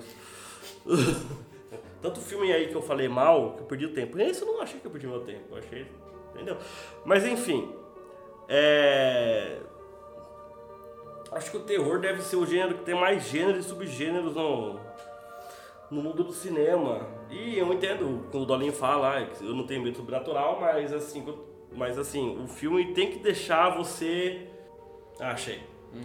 Tanto 2.00 2.20
filme 2.20 2.52
aí 2.52 2.68
que 2.68 2.74
eu 2.74 2.82
falei 2.82 3.08
mal, 3.08 3.54
que 3.54 3.62
eu 3.62 3.66
perdi 3.66 3.86
o 3.86 3.94
tempo. 3.94 4.18
Esse 4.18 4.42
eu 4.42 4.48
não 4.48 4.60
achei 4.60 4.78
que 4.78 4.86
eu 4.86 4.90
perdi 4.90 5.06
meu 5.06 5.20
tempo, 5.20 5.44
eu 5.52 5.58
achei. 5.58 5.86
Entendeu? 6.34 6.56
Mas 7.04 7.24
enfim. 7.24 7.72
É. 8.48 9.58
Acho 11.32 11.50
que 11.50 11.56
o 11.56 11.60
terror 11.60 11.98
deve 11.98 12.22
ser 12.22 12.36
o 12.36 12.46
gênero 12.46 12.74
que 12.76 12.84
tem 12.84 12.94
mais 12.94 13.26
gêneros 13.26 13.64
e 13.64 13.68
subgêneros 13.68 14.34
no, 14.34 14.78
no 15.90 16.02
mundo 16.02 16.22
do 16.22 16.32
cinema. 16.32 17.08
E 17.30 17.58
eu 17.58 17.72
entendo 17.72 18.26
quando 18.30 18.42
o 18.42 18.46
Dolinho 18.46 18.72
fala, 18.72 19.26
eu 19.40 19.54
não 19.54 19.66
tenho 19.66 19.82
medo 19.82 19.96
sobrenatural, 19.96 20.60
mas 20.60 20.92
assim, 20.92 21.24
mas 21.72 21.98
assim, 21.98 22.38
o 22.42 22.46
filme 22.46 22.92
tem 22.92 23.10
que 23.10 23.18
deixar 23.18 23.70
você. 23.70 24.46
Ah, 25.18 25.30
achei. 25.30 25.60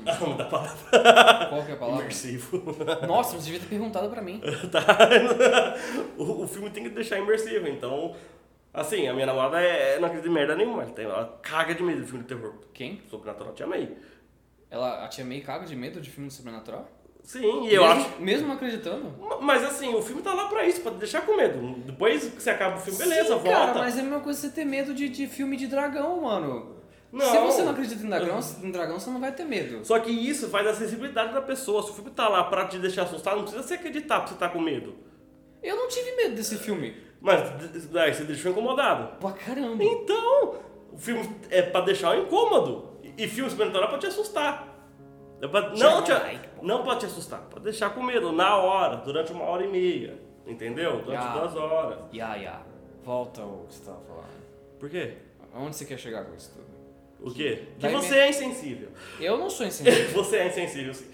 Ah, 0.06 0.18
não 0.22 0.38
dá 0.38 0.46
palavra. 0.46 1.48
Qual 1.50 1.64
que 1.66 1.72
é 1.72 1.74
a 1.74 1.78
palavra? 1.78 2.02
Imersivo. 2.02 2.76
Nossa, 3.08 3.36
você 3.38 3.46
devia 3.46 3.60
ter 3.60 3.68
perguntado 3.68 4.10
pra 4.10 4.22
mim. 4.22 4.42
tá? 4.72 4.86
o, 6.18 6.44
o 6.44 6.48
filme 6.48 6.70
tem 6.70 6.84
que 6.84 6.90
deixar 6.90 7.18
imersivo, 7.20 7.68
então. 7.68 8.16
Assim, 8.74 9.08
a 9.08 9.14
minha 9.14 9.26
namorada 9.26 9.60
é, 9.60 9.98
não 10.00 10.06
acredita 10.08 10.30
em 10.30 10.34
merda 10.34 10.56
nenhuma, 10.56 10.84
ela, 10.84 10.92
tem- 10.92 11.06
ela 11.06 11.40
caga 11.42 11.74
de 11.74 11.82
medo 11.82 12.02
de 12.02 12.08
filme 12.08 12.24
de 12.24 12.28
terror. 12.36 12.54
Quem? 12.74 13.02
Sobrenatural, 13.10 13.54
te 13.54 13.64
amei. 13.64 13.98
Ela, 14.70 15.04
a 15.04 15.08
tia 15.08 15.26
May 15.26 15.42
caga 15.42 15.66
de 15.66 15.76
medo 15.76 16.00
de 16.00 16.10
filme 16.12 16.28
de 16.28 16.36
sobrenatural? 16.36 16.88
Sim, 17.24 17.68
e 17.68 17.74
eu 17.74 17.84
mesmo, 17.84 18.02
acho. 18.02 18.22
Mesmo 18.22 18.54
acreditando? 18.54 19.14
Mas 19.42 19.64
assim, 19.64 19.94
o 19.94 20.02
filme 20.02 20.22
tá 20.22 20.34
lá 20.34 20.48
pra 20.48 20.66
isso, 20.66 20.82
pra 20.82 20.92
deixar 20.92 21.22
com 21.26 21.36
medo. 21.36 21.76
Depois 21.86 22.24
que 22.30 22.42
você 22.42 22.52
acaba 22.52 22.78
o 22.78 22.80
filme, 22.80 22.98
beleza, 23.00 23.24
Sim, 23.24 23.44
volta. 23.44 23.50
cara, 23.50 23.74
mas 23.80 23.98
é 23.98 24.00
a 24.00 24.04
mesma 24.04 24.20
coisa 24.20 24.40
você 24.40 24.50
ter 24.50 24.66
medo 24.66 24.94
de, 24.94 25.10
de 25.10 25.28
filme 25.28 25.58
de 25.58 25.66
dragão, 25.68 26.22
mano. 26.22 26.79
Não. 27.12 27.26
Se 27.26 27.38
você 27.40 27.64
não 27.64 27.72
acredita 27.72 28.04
em 28.04 28.10
dragão, 28.10 28.40
em 28.64 28.72
dragão, 28.72 29.00
você 29.00 29.10
não 29.10 29.20
vai 29.20 29.32
ter 29.32 29.44
medo. 29.46 29.84
Só 29.84 30.00
que 30.00 30.12
isso 30.12 30.48
faz 30.50 30.68
a 30.68 30.74
sensibilidade 30.74 31.34
da 31.34 31.42
pessoa. 31.42 31.82
Se 31.82 31.90
o 31.90 31.94
filme 31.94 32.12
tá 32.12 32.28
lá 32.30 32.44
pra 32.44 32.68
te 32.68 32.78
deixar 32.78 33.04
assustado, 33.04 33.38
não 33.38 33.44
precisa 33.44 33.64
você 33.64 33.74
acreditar 33.76 34.20
pra 34.20 34.28
você 34.28 34.36
tá 34.36 34.48
com 34.50 34.60
medo. 34.60 34.96
Eu 35.64 35.76
não 35.76 35.88
tive 35.88 36.16
medo 36.16 36.36
desse 36.36 36.58
filme. 36.58 36.96
Mas 37.20 37.42
daí 37.92 38.14
você 38.14 38.24
deixou 38.24 38.52
incomodado. 38.52 39.18
Pra 39.20 39.32
caramba. 39.32 39.84
Então, 39.84 40.60
o 40.94 40.98
filme 40.98 41.36
é 41.50 41.62
pra 41.62 41.82
deixar 41.82 42.18
incômodo. 42.18 42.90
E 43.18 43.28
filme 43.28 43.50
experimental 43.50 43.84
é 43.84 43.88
pra 43.88 43.98
te 43.98 44.06
assustar. 44.08 44.68
É 45.42 45.48
pra, 45.48 45.70
não, 45.76 46.04
te, 46.04 46.12
não 46.62 46.84
pra 46.84 46.96
te 46.98 47.06
assustar, 47.06 47.42
pra 47.42 47.60
deixar 47.62 47.90
com 47.92 48.04
medo, 48.04 48.32
na 48.34 48.58
hora, 48.58 48.98
durante 48.98 49.32
uma 49.32 49.46
hora 49.46 49.64
e 49.66 49.68
meia. 49.70 50.20
Entendeu? 50.46 51.02
Durante 51.02 51.24
Ya. 51.24 51.34
duas 51.34 51.56
horas. 51.56 52.00
Ya, 52.14 52.36
ya. 52.36 52.62
Volta 53.04 53.42
o 53.44 53.66
que 53.68 53.74
você 53.76 53.86
tava 53.86 54.00
falando. 54.02 54.28
Por 54.80 54.90
quê? 54.90 55.14
Aonde 55.54 55.76
você 55.76 55.86
quer 55.86 55.98
chegar 55.98 56.26
com 56.26 56.36
isso 56.36 56.52
tudo? 56.54 56.68
O 57.22 57.32
quê? 57.34 57.64
Que 57.78 57.82
Daí 57.82 57.94
você 57.94 58.12
me- 58.12 58.18
é 58.20 58.30
insensível. 58.30 58.90
Eu 59.20 59.38
não 59.38 59.50
sou 59.50 59.66
insensível. 59.68 60.12
Você 60.24 60.38
é 60.38 60.48
insensível, 60.48 60.94
sim. 60.94 61.06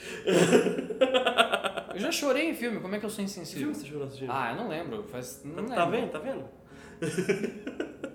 Eu 1.94 2.00
já 2.00 2.12
chorei 2.12 2.50
em 2.50 2.54
filme, 2.54 2.80
como 2.80 2.96
é 2.96 3.00
que 3.00 3.06
eu 3.06 3.10
sou 3.10 3.18
Que 3.18 3.24
insensível? 3.24 3.60
filme 3.62 3.76
você 3.76 3.86
chorou 3.88 4.06
assistindo? 4.06 4.30
Ah, 4.32 4.52
eu 4.52 4.56
não 4.63 4.68
lembro. 4.70 5.04
Faz, 5.04 5.41
não 5.44 5.65
tá 5.65 5.86
lembro. 5.86 6.02
vendo? 6.02 6.12
Tá 6.12 6.20
vendo? 6.20 6.46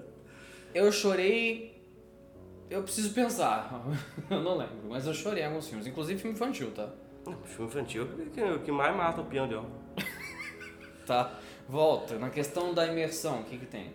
Eu 0.74 0.92
chorei. 0.92 1.83
Eu 2.70 2.83
preciso 2.85 3.12
pensar. 3.12 3.83
eu 4.31 4.40
não 4.40 4.57
lembro, 4.57 4.88
mas 4.88 5.05
eu 5.07 5.12
chorei 5.12 5.42
em 5.42 5.46
alguns 5.46 5.66
filmes, 5.68 5.87
inclusive 5.88 6.20
filme 6.20 6.37
infantil, 6.37 6.70
tá? 6.70 6.88
Filme 7.44 7.66
infantil 7.68 8.03
é 8.37 8.53
o 8.53 8.59
que, 8.61 8.64
que 8.66 8.72
mais 8.72 8.94
mata 8.96 9.20
o 9.20 9.24
peão 9.24 9.48
de. 9.48 9.57
Tá. 11.05 11.37
Volta. 11.68 12.16
Na 12.20 12.31
questão 12.31 12.72
da 12.72 12.87
imersão, 12.87 13.40
o 13.40 13.44
que 13.44 13.59
que 13.59 13.66
tem? 13.66 13.92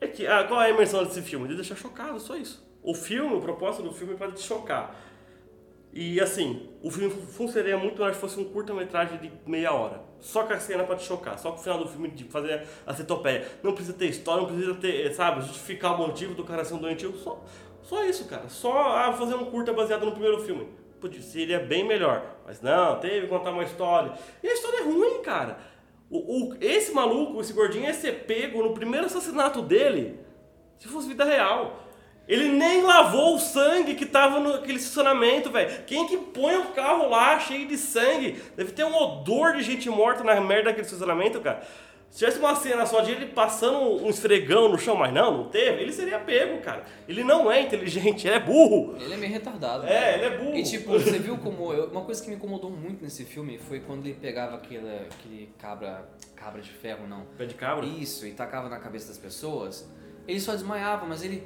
É 0.00 0.06
que, 0.06 0.26
ah, 0.26 0.44
qual 0.44 0.60
é 0.60 0.66
a 0.66 0.70
imersão 0.70 1.04
desse 1.04 1.22
filme? 1.22 1.48
De 1.48 1.54
deixar 1.54 1.76
chocado, 1.76 2.18
só 2.20 2.36
isso. 2.36 2.64
O 2.82 2.94
filme, 2.94 3.34
o 3.34 3.40
propósito 3.40 3.82
do 3.82 3.92
filme 3.92 4.14
é 4.14 4.16
para 4.16 4.32
te 4.32 4.42
chocar. 4.42 4.94
E 5.96 6.20
assim, 6.20 6.68
o 6.82 6.90
filme 6.90 7.08
funcionaria 7.08 7.78
muito 7.78 7.96
melhor 7.96 8.12
se 8.12 8.20
fosse 8.20 8.38
um 8.38 8.44
curta-metragem 8.44 9.16
de 9.18 9.30
meia 9.46 9.72
hora. 9.72 10.02
Só 10.20 10.42
com 10.42 10.52
a 10.52 10.58
cena 10.58 10.82
pra 10.82 10.96
te 10.96 11.04
chocar, 11.04 11.38
só 11.38 11.52
com 11.52 11.58
o 11.58 11.62
final 11.62 11.78
do 11.78 11.88
filme 11.88 12.10
de 12.10 12.24
fazer 12.24 12.66
a 12.84 12.92
cetopeia. 12.92 13.46
Não 13.62 13.72
precisa 13.72 13.96
ter 13.96 14.06
história, 14.06 14.42
não 14.42 14.48
precisa 14.48 14.74
ter, 14.74 15.14
sabe, 15.14 15.42
justificar 15.42 15.94
o 15.94 16.06
motivo 16.06 16.34
do 16.34 16.42
cara 16.42 16.64
ser 16.64 16.74
um 16.74 16.78
doentio. 16.78 17.16
Só, 17.16 17.40
só 17.80 18.04
isso, 18.04 18.24
cara. 18.26 18.48
Só 18.48 18.96
ah, 18.96 19.12
fazer 19.12 19.36
um 19.36 19.44
curta 19.44 19.72
baseado 19.72 20.04
no 20.04 20.10
primeiro 20.10 20.40
filme. 20.40 20.68
Podia, 21.00 21.22
seria 21.22 21.60
bem 21.60 21.86
melhor. 21.86 22.24
Mas 22.44 22.60
não, 22.60 22.98
teve 22.98 23.22
que 23.22 23.26
contar 23.28 23.50
uma 23.50 23.62
história. 23.62 24.14
E 24.42 24.48
a 24.48 24.52
história 24.52 24.78
é 24.78 24.82
ruim, 24.82 25.22
cara. 25.22 25.58
O, 26.16 26.50
o- 26.52 26.56
esse 26.60 26.92
maluco, 26.92 27.40
esse 27.40 27.52
gordinho, 27.52 27.86
ia 27.86 27.94
ser 27.94 28.24
pego 28.24 28.62
no 28.62 28.72
primeiro 28.72 29.06
assassinato 29.06 29.60
dele 29.60 30.20
se 30.78 30.86
fosse 30.88 31.08
vida 31.08 31.24
real. 31.24 31.80
Ele 32.28 32.48
nem 32.48 32.82
lavou 32.82 33.34
o 33.34 33.38
sangue 33.40 33.94
que 33.94 34.06
tava 34.06 34.38
naquele 34.40 34.78
estacionamento, 34.78 35.50
velho. 35.50 35.82
Quem 35.86 36.06
que 36.06 36.16
põe 36.16 36.56
o 36.56 36.66
carro 36.68 37.08
lá 37.10 37.38
cheio 37.38 37.66
de 37.66 37.76
sangue? 37.76 38.40
Deve 38.56 38.72
ter 38.72 38.84
um 38.84 38.94
odor 38.96 39.54
de 39.54 39.62
gente 39.62 39.90
morta 39.90 40.24
na 40.24 40.40
merda 40.40 40.66
daquele 40.70 40.86
estacionamento, 40.86 41.40
cara. 41.40 41.62
Se 42.14 42.20
tivesse 42.20 42.38
uma 42.38 42.54
cena 42.54 42.86
só 42.86 43.00
de 43.00 43.10
ele 43.10 43.26
passando 43.26 43.76
um 44.00 44.08
esfregão 44.08 44.68
no 44.68 44.78
chão, 44.78 44.94
mas 44.94 45.12
não, 45.12 45.36
não 45.38 45.48
teve, 45.48 45.82
ele 45.82 45.92
seria 45.92 46.16
pego, 46.20 46.60
cara. 46.62 46.84
Ele 47.08 47.24
não 47.24 47.50
é 47.50 47.60
inteligente, 47.62 48.28
ele 48.28 48.36
é 48.36 48.38
burro. 48.38 48.94
Ele 49.00 49.14
é 49.14 49.16
meio 49.16 49.32
retardado. 49.32 49.84
É, 49.84 50.14
ele 50.14 50.24
é 50.26 50.38
burro. 50.38 50.54
E 50.54 50.62
tipo, 50.62 50.92
você 50.92 51.18
viu 51.18 51.36
como. 51.38 51.72
eu- 51.72 51.88
uma 51.88 52.02
coisa 52.02 52.22
que 52.22 52.30
me 52.30 52.36
incomodou 52.36 52.70
muito 52.70 53.02
nesse 53.02 53.24
filme 53.24 53.58
foi 53.58 53.80
quando 53.80 54.06
ele 54.06 54.14
pegava 54.14 54.54
aquele, 54.54 54.88
aquele 54.88 55.50
cabra. 55.58 56.08
cabra 56.36 56.62
de 56.62 56.70
ferro, 56.70 57.04
não. 57.08 57.24
Pé 57.36 57.46
de 57.46 57.54
cabra? 57.54 57.84
Isso, 57.84 58.24
e 58.24 58.30
tacava 58.30 58.68
na 58.68 58.78
cabeça 58.78 59.08
das 59.08 59.18
pessoas. 59.18 59.84
Ele 60.28 60.38
só 60.38 60.52
desmaiava, 60.52 61.04
mas 61.06 61.24
ele. 61.24 61.42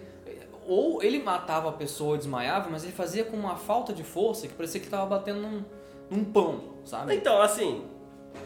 Ou 0.66 1.02
ele 1.02 1.18
matava 1.22 1.70
a 1.70 1.72
pessoa 1.72 2.16
e 2.16 2.18
desmaiava, 2.18 2.68
mas 2.68 2.84
ele 2.84 2.92
fazia 2.92 3.24
com 3.24 3.38
uma 3.38 3.56
falta 3.56 3.90
de 3.94 4.04
força 4.04 4.46
que 4.46 4.52
parecia 4.52 4.78
que 4.82 4.86
tava 4.86 5.06
batendo 5.06 5.40
num, 5.40 5.64
num 6.10 6.24
pão, 6.26 6.74
sabe? 6.84 7.14
Então, 7.14 7.40
assim, 7.40 7.84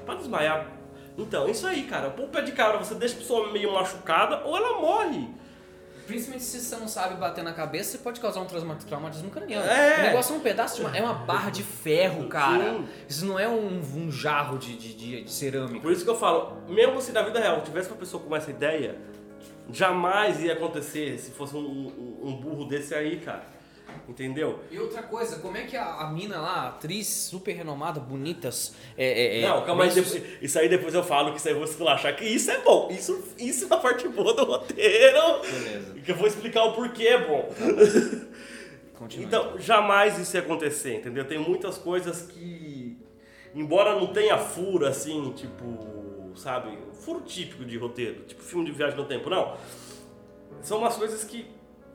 pra 0.07 0.15
desmaiar. 0.15 0.71
Então, 1.17 1.49
isso 1.49 1.67
aí, 1.67 1.85
cara. 1.85 2.09
O 2.09 2.29
pé 2.29 2.41
de 2.43 2.53
cabra, 2.53 2.79
você 2.79 2.95
deixa 2.95 3.15
a 3.15 3.19
pessoa 3.19 3.53
meio 3.53 3.73
machucada 3.73 4.43
ou 4.45 4.57
ela 4.57 4.81
morre. 4.81 5.29
Principalmente 6.07 6.43
se 6.45 6.59
você 6.61 6.77
não 6.77 6.89
sabe 6.89 7.15
bater 7.15 7.45
na 7.45 7.53
cabeça, 7.53 7.93
você 7.93 7.99
pode 7.99 8.19
causar 8.21 8.41
um 8.41 8.45
trauma- 8.45 8.75
traumatismo 8.75 9.31
craniano. 9.31 9.65
É. 9.65 9.99
O 9.99 10.03
negócio 10.03 10.35
é 10.35 10.39
um 10.39 10.41
pedaço 10.41 10.77
de 10.77 10.81
uma, 10.83 10.97
é 10.97 11.01
uma 11.01 11.15
barra 11.15 11.51
de 11.51 11.63
ferro, 11.63 12.27
cara. 12.29 12.65
Sim. 12.75 12.89
Isso 13.09 13.25
não 13.25 13.39
é 13.39 13.49
um, 13.49 13.79
um 13.97 14.11
jarro 14.11 14.59
de, 14.59 14.77
de, 14.77 14.95
de, 14.95 15.23
de 15.25 15.31
cerâmica. 15.31 15.81
Por 15.81 15.93
isso 15.93 16.03
que 16.03 16.11
eu 16.11 16.17
falo, 16.19 16.57
mesmo 16.69 17.01
se 17.01 17.13
na 17.13 17.23
vida 17.23 17.39
real 17.39 17.61
tivesse 17.61 17.89
uma 17.89 17.97
pessoa 17.97 18.21
com 18.23 18.35
essa 18.35 18.51
ideia, 18.51 18.97
jamais 19.71 20.41
ia 20.41 20.55
acontecer 20.55 21.19
se 21.19 21.31
fosse 21.31 21.55
um, 21.57 21.61
um- 21.61 22.19
um 22.29 22.37
burro 22.37 22.65
desse 22.65 22.95
aí, 22.95 23.19
cara. 23.21 23.47
Entendeu? 24.09 24.61
E 24.71 24.79
outra 24.79 25.03
coisa, 25.03 25.37
como 25.41 25.57
é 25.57 25.63
que 25.63 25.77
a, 25.77 25.85
a 26.01 26.11
mina 26.11 26.39
lá, 26.41 26.69
atriz 26.69 27.07
super 27.07 27.53
renomada, 27.55 27.99
bonitas, 28.01 28.75
é, 28.97 29.39
é, 29.39 29.41
é, 29.41 29.49
não, 29.49 29.65
calma 29.65 29.85
aí, 29.85 29.91
depois- 29.91 30.23
isso 30.43 30.59
aí 30.59 30.69
depois 30.69 30.93
eu 30.95 31.03
falo 31.05 31.31
que 31.33 31.39
isso 31.39 31.49
aí 31.49 31.55
eu 31.55 31.59
vou 31.61 31.69
esculachar, 31.69 32.15
que 32.17 32.25
isso 32.25 32.51
é 32.51 32.59
bom. 32.61 32.89
Isso, 32.91 33.25
isso 33.39 33.67
é 33.71 33.75
a 33.75 33.79
parte 33.79 34.07
boa 34.09 34.35
do 34.35 34.45
roteiro. 34.45 35.41
Beleza. 35.43 35.95
Que 36.05 36.11
eu 36.13 36.17
vou 36.17 36.27
explicar 36.27 36.65
o 36.65 36.73
porquê 36.75 37.07
é 37.09 37.19
bom. 37.27 37.49
Continua. 38.95 39.27
Então, 39.27 39.59
jamais 39.59 40.19
isso 40.19 40.37
ia 40.37 40.43
acontecer, 40.43 40.97
entendeu? 40.97 41.25
Tem 41.27 41.39
muitas 41.39 41.77
coisas 41.79 42.23
que, 42.23 42.97
embora 43.55 43.95
não 43.95 44.09
tenha 44.13 44.39
furo 44.39 44.87
assim, 44.87 45.33
tipo, 45.33 46.31
sabe, 46.37 46.79
furo 47.01 47.21
típico 47.23 47.65
de 47.65 47.77
roteiro, 47.79 48.23
tipo 48.25 48.43
filme 48.43 48.65
de 48.67 48.73
viagem 48.73 48.97
no 48.97 49.05
tempo, 49.05 49.29
não. 49.29 49.57
São 50.61 50.79
umas 50.79 50.97
coisas 50.97 51.25
que 51.25 51.47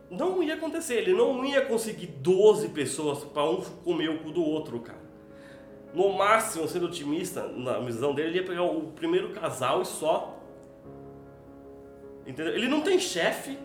não 0.10 0.41
ia 0.41 0.56
acontecer. 0.56 0.96
Ele 0.96 1.13
não 1.13 1.43
ia 1.46 1.62
conseguir 1.62 2.08
12 2.08 2.70
pessoas 2.70 3.24
pra 3.24 3.43
um 3.43 3.62
comer 3.84 4.10
o 4.10 4.20
cu 4.20 4.32
do 4.32 4.43
outro, 4.43 4.80
cara. 4.80 5.08
No 5.93 6.13
máximo, 6.13 6.67
sendo 6.67 6.86
otimista, 6.86 7.48
na 7.48 7.80
visão 7.80 8.13
dele, 8.13 8.30
ele 8.30 8.38
ia 8.39 8.46
pegar 8.46 8.63
o 8.63 8.91
primeiro 8.91 9.30
casal 9.30 9.82
e 9.82 9.86
só. 9.86 10.38
Entendeu? 12.26 12.54
Ele 12.54 12.67
não 12.67 12.82
tem 12.82 13.00
chefe. 13.00 13.58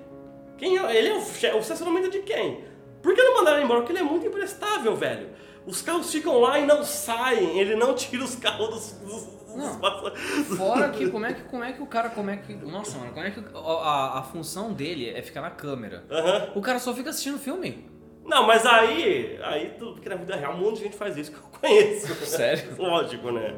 Quem 0.57 0.79
é? 0.79 0.97
Ele 0.97 1.09
é 1.09 1.17
o 1.17 1.21
chefe. 1.21 1.57
O 1.57 1.61
estacionamento 1.61 2.07
é 2.07 2.11
de 2.11 2.21
quem? 2.21 2.65
Por 3.03 3.15
que 3.15 3.23
não 3.23 3.35
mandaram 3.35 3.57
ele 3.57 3.65
embora? 3.65 3.81
Porque 3.81 3.93
ele 3.93 4.01
é 4.01 4.09
muito 4.09 4.27
imprestável, 4.27 4.95
velho. 4.95 5.31
Os 5.67 5.83
carros 5.83 6.11
ficam 6.11 6.41
lá 6.41 6.59
e 6.59 6.67
não 6.67 6.85
saem. 6.85 7.59
Ele 7.59 7.75
não 7.75 7.95
tira 7.95 8.23
os 8.23 8.37
carros 8.37 8.69
dos, 8.69 8.93
dos 8.93 9.42
Não. 9.57 10.57
Fora 10.57 10.89
que 10.91 11.11
como 11.11 11.27
é 11.27 11.33
que 11.35 11.43
como 11.43 11.65
é 11.65 11.73
que 11.73 11.83
o 11.83 11.87
cara 11.87 12.11
como 12.11 12.31
é 12.31 12.37
que 12.37 12.55
nossa 12.55 12.99
mano 12.99 13.13
como 13.13 13.27
é 13.27 13.31
que 13.31 13.41
a, 13.41 13.59
a, 13.59 14.19
a 14.19 14.23
função 14.23 14.73
dele 14.73 15.09
é 15.11 15.23
ficar 15.23 15.41
na 15.41 15.51
câmera 15.51 16.05
Aham. 16.11 16.53
o 16.55 16.61
cara 16.61 16.79
só 16.79 16.93
fica 16.95 17.11
assistindo 17.11 17.39
filme 17.39 17.87
Não, 18.25 18.47
mas 18.47 18.65
aí. 18.65 19.37
Aí, 19.43 19.71
tudo, 19.79 19.95
porque 19.95 20.09
na 20.09 20.15
vida 20.15 20.37
real 20.37 20.55
um 20.55 20.59
monte 20.59 20.77
de 20.77 20.85
gente 20.85 20.97
faz 20.97 21.17
isso 21.17 21.33
que 21.33 21.39
eu 21.39 21.61
conheço. 21.61 22.15
Sério? 22.25 22.77
Lógico, 22.79 23.33
né? 23.33 23.55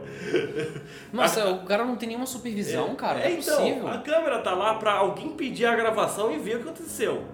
nossa 1.13 1.51
o 1.51 1.65
cara 1.65 1.85
não 1.85 1.97
tem 1.97 2.09
nenhuma 2.09 2.27
supervisão 2.27 2.95
cara 2.97 3.19
não 3.19 3.25
é, 3.27 3.29
É, 3.29 3.33
então, 3.33 3.57
possível 3.59 3.89
a 3.89 3.99
câmera 3.99 4.39
tá 4.41 4.55
lá 4.55 4.75
pra 4.75 4.95
alguém 4.95 5.31
pedir 5.37 5.67
a 5.67 5.77
gravação 5.77 6.33
e 6.33 6.39
ver 6.39 6.57
o 6.57 6.63
que 6.63 6.69
aconteceu. 6.69 7.25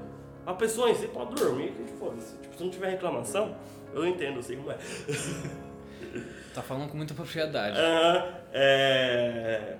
A 0.44 0.54
pessoa 0.54 0.90
em 0.90 0.94
si 0.94 1.06
pode 1.06 1.34
dormir, 1.34 1.70
que 1.72 1.92
foda-se. 1.98 2.36
Tipo, 2.38 2.56
se 2.56 2.64
não 2.64 2.70
tiver 2.70 2.90
reclamação, 2.90 3.54
eu 3.94 4.04
entendo, 4.06 4.36
eu 4.36 4.42
sei 4.42 4.56
como 4.56 4.70
é. 4.72 4.76
tá 6.54 6.62
falando 6.62 6.88
com 6.88 6.96
muita 6.96 7.14
propriedade 7.14 7.78
Aham, 7.78 8.24
é... 8.52 9.76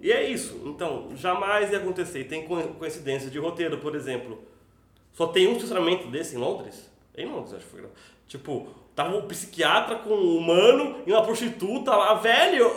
E 0.00 0.12
é 0.12 0.28
isso. 0.28 0.60
Então, 0.66 1.08
jamais 1.16 1.70
ia 1.72 1.78
acontecer. 1.78 2.24
Tem 2.24 2.46
co- 2.46 2.62
coincidência 2.78 3.30
de 3.30 3.38
roteiro, 3.38 3.78
por 3.78 3.94
exemplo. 3.94 4.42
Só 5.12 5.26
tem 5.28 5.48
um 5.48 5.52
estacionamento 5.56 6.08
desse 6.08 6.36
em 6.36 6.38
Londres? 6.38 6.90
É 7.14 7.22
Em 7.22 7.26
Londres, 7.26 7.54
acho 7.54 7.64
que 7.64 7.70
foi. 7.70 7.84
Tipo, 8.28 8.68
tava 8.94 9.16
um 9.16 9.22
psiquiatra 9.26 9.96
com 9.96 10.10
um 10.10 10.36
humano 10.36 11.02
e 11.06 11.12
uma 11.12 11.22
prostituta 11.22 11.94
lá, 11.96 12.14
velho! 12.14 12.66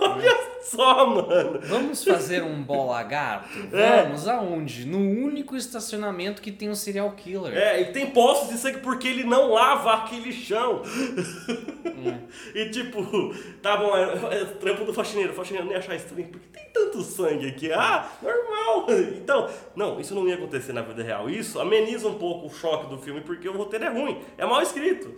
Olha 0.00 0.53
só, 0.64 1.06
mano! 1.06 1.60
vamos 1.62 2.02
fazer 2.04 2.42
um 2.42 2.62
bola 2.62 3.02
gato 3.02 3.48
É. 3.72 4.02
vamos 4.02 4.26
aonde 4.26 4.86
no 4.86 4.98
único 4.98 5.56
estacionamento 5.56 6.40
que 6.42 6.50
tem 6.50 6.68
um 6.68 6.74
serial 6.74 7.10
killer 7.12 7.56
É, 7.56 7.80
e 7.82 7.84
tem 7.92 8.10
poços 8.10 8.48
de 8.48 8.56
sangue 8.58 8.78
porque 8.78 9.06
ele 9.08 9.24
não 9.24 9.52
lava 9.52 9.92
aquele 9.94 10.32
chão. 10.32 10.82
e 12.54 12.70
tipo, 12.70 13.34
tá 13.62 13.76
bom, 13.76 13.96
é, 13.96 14.40
é 14.40 14.44
trampo 14.44 14.84
do 14.84 14.92
faxineiro. 14.92 15.32
O 15.32 15.36
faxineiro 15.36 15.68
nem 15.68 15.76
achar 15.76 15.94
estranho, 15.94 16.28
porque 16.28 16.46
tem 16.48 16.64
tanto 16.72 17.02
sangue 17.02 17.48
aqui. 17.48 17.72
Ah, 17.72 18.08
normal. 18.22 18.86
Então, 19.24 19.48
não, 19.74 20.00
isso 20.00 20.14
não 20.14 20.26
ia 20.28 20.34
acontecer 20.34 20.72
na 20.72 20.82
vida 20.82 21.02
real. 21.02 21.28
Isso 21.30 21.60
ameniza 21.60 22.08
um 22.08 22.18
pouco 22.18 22.46
o 22.46 22.50
choque 22.50 22.88
do 22.88 22.98
filme, 22.98 23.20
porque 23.20 23.48
o 23.48 23.56
roteiro 23.56 23.84
é 23.84 23.88
ruim, 23.88 24.20
é 24.36 24.44
mal 24.44 24.60
escrito. 24.62 25.14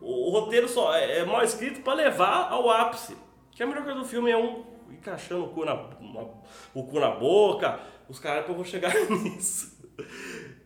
O, 0.00 0.30
roteiro 0.30 0.68
só 0.68 0.94
é, 0.94 1.18
é 1.18 1.24
mal 1.24 1.42
escrito 1.42 1.80
pra 1.82 1.94
levar 1.94 2.48
ao 2.50 2.68
ápice. 2.70 3.16
Que 3.50 3.62
a 3.62 3.66
melhor 3.66 3.84
coisa 3.84 4.00
do 4.00 4.04
filme 4.04 4.30
é 4.30 4.36
um 4.36 4.64
encaixando 4.92 5.44
o 5.44 5.48
cu 5.48 5.64
na, 5.64 5.74
na- 5.74 6.26
o 6.74 6.84
cu 6.84 7.00
na 7.00 7.10
boca. 7.10 7.80
Os 8.08 8.18
caras 8.18 8.44
vou 8.54 8.64
chegar 8.64 8.92
nisso. 9.10 9.80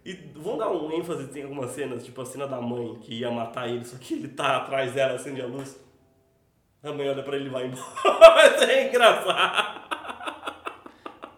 E 0.04 0.12
vamos 0.36 0.58
dar 0.60 0.70
um 0.70 0.90
ênfase, 0.92 1.28
tem 1.28 1.42
algumas 1.42 1.70
cenas, 1.72 2.04
tipo 2.04 2.20
a 2.20 2.24
cena 2.26 2.46
da 2.46 2.60
mãe 2.60 2.94
que 3.00 3.14
ia 3.20 3.30
matar 3.30 3.68
ele, 3.68 3.84
só 3.84 3.96
que 3.98 4.14
ele 4.14 4.28
tá 4.28 4.58
atrás 4.58 4.92
dela, 4.92 5.14
acende 5.14 5.40
a 5.42 5.46
luz. 5.46 5.78
A 6.82 6.92
mãe 6.92 7.08
olha 7.10 7.22
pra 7.24 7.36
ele 7.36 7.46
e 7.46 7.50
vai 7.50 7.66
embora. 7.66 7.82
É 8.70 8.88
engraçado. 8.88 9.86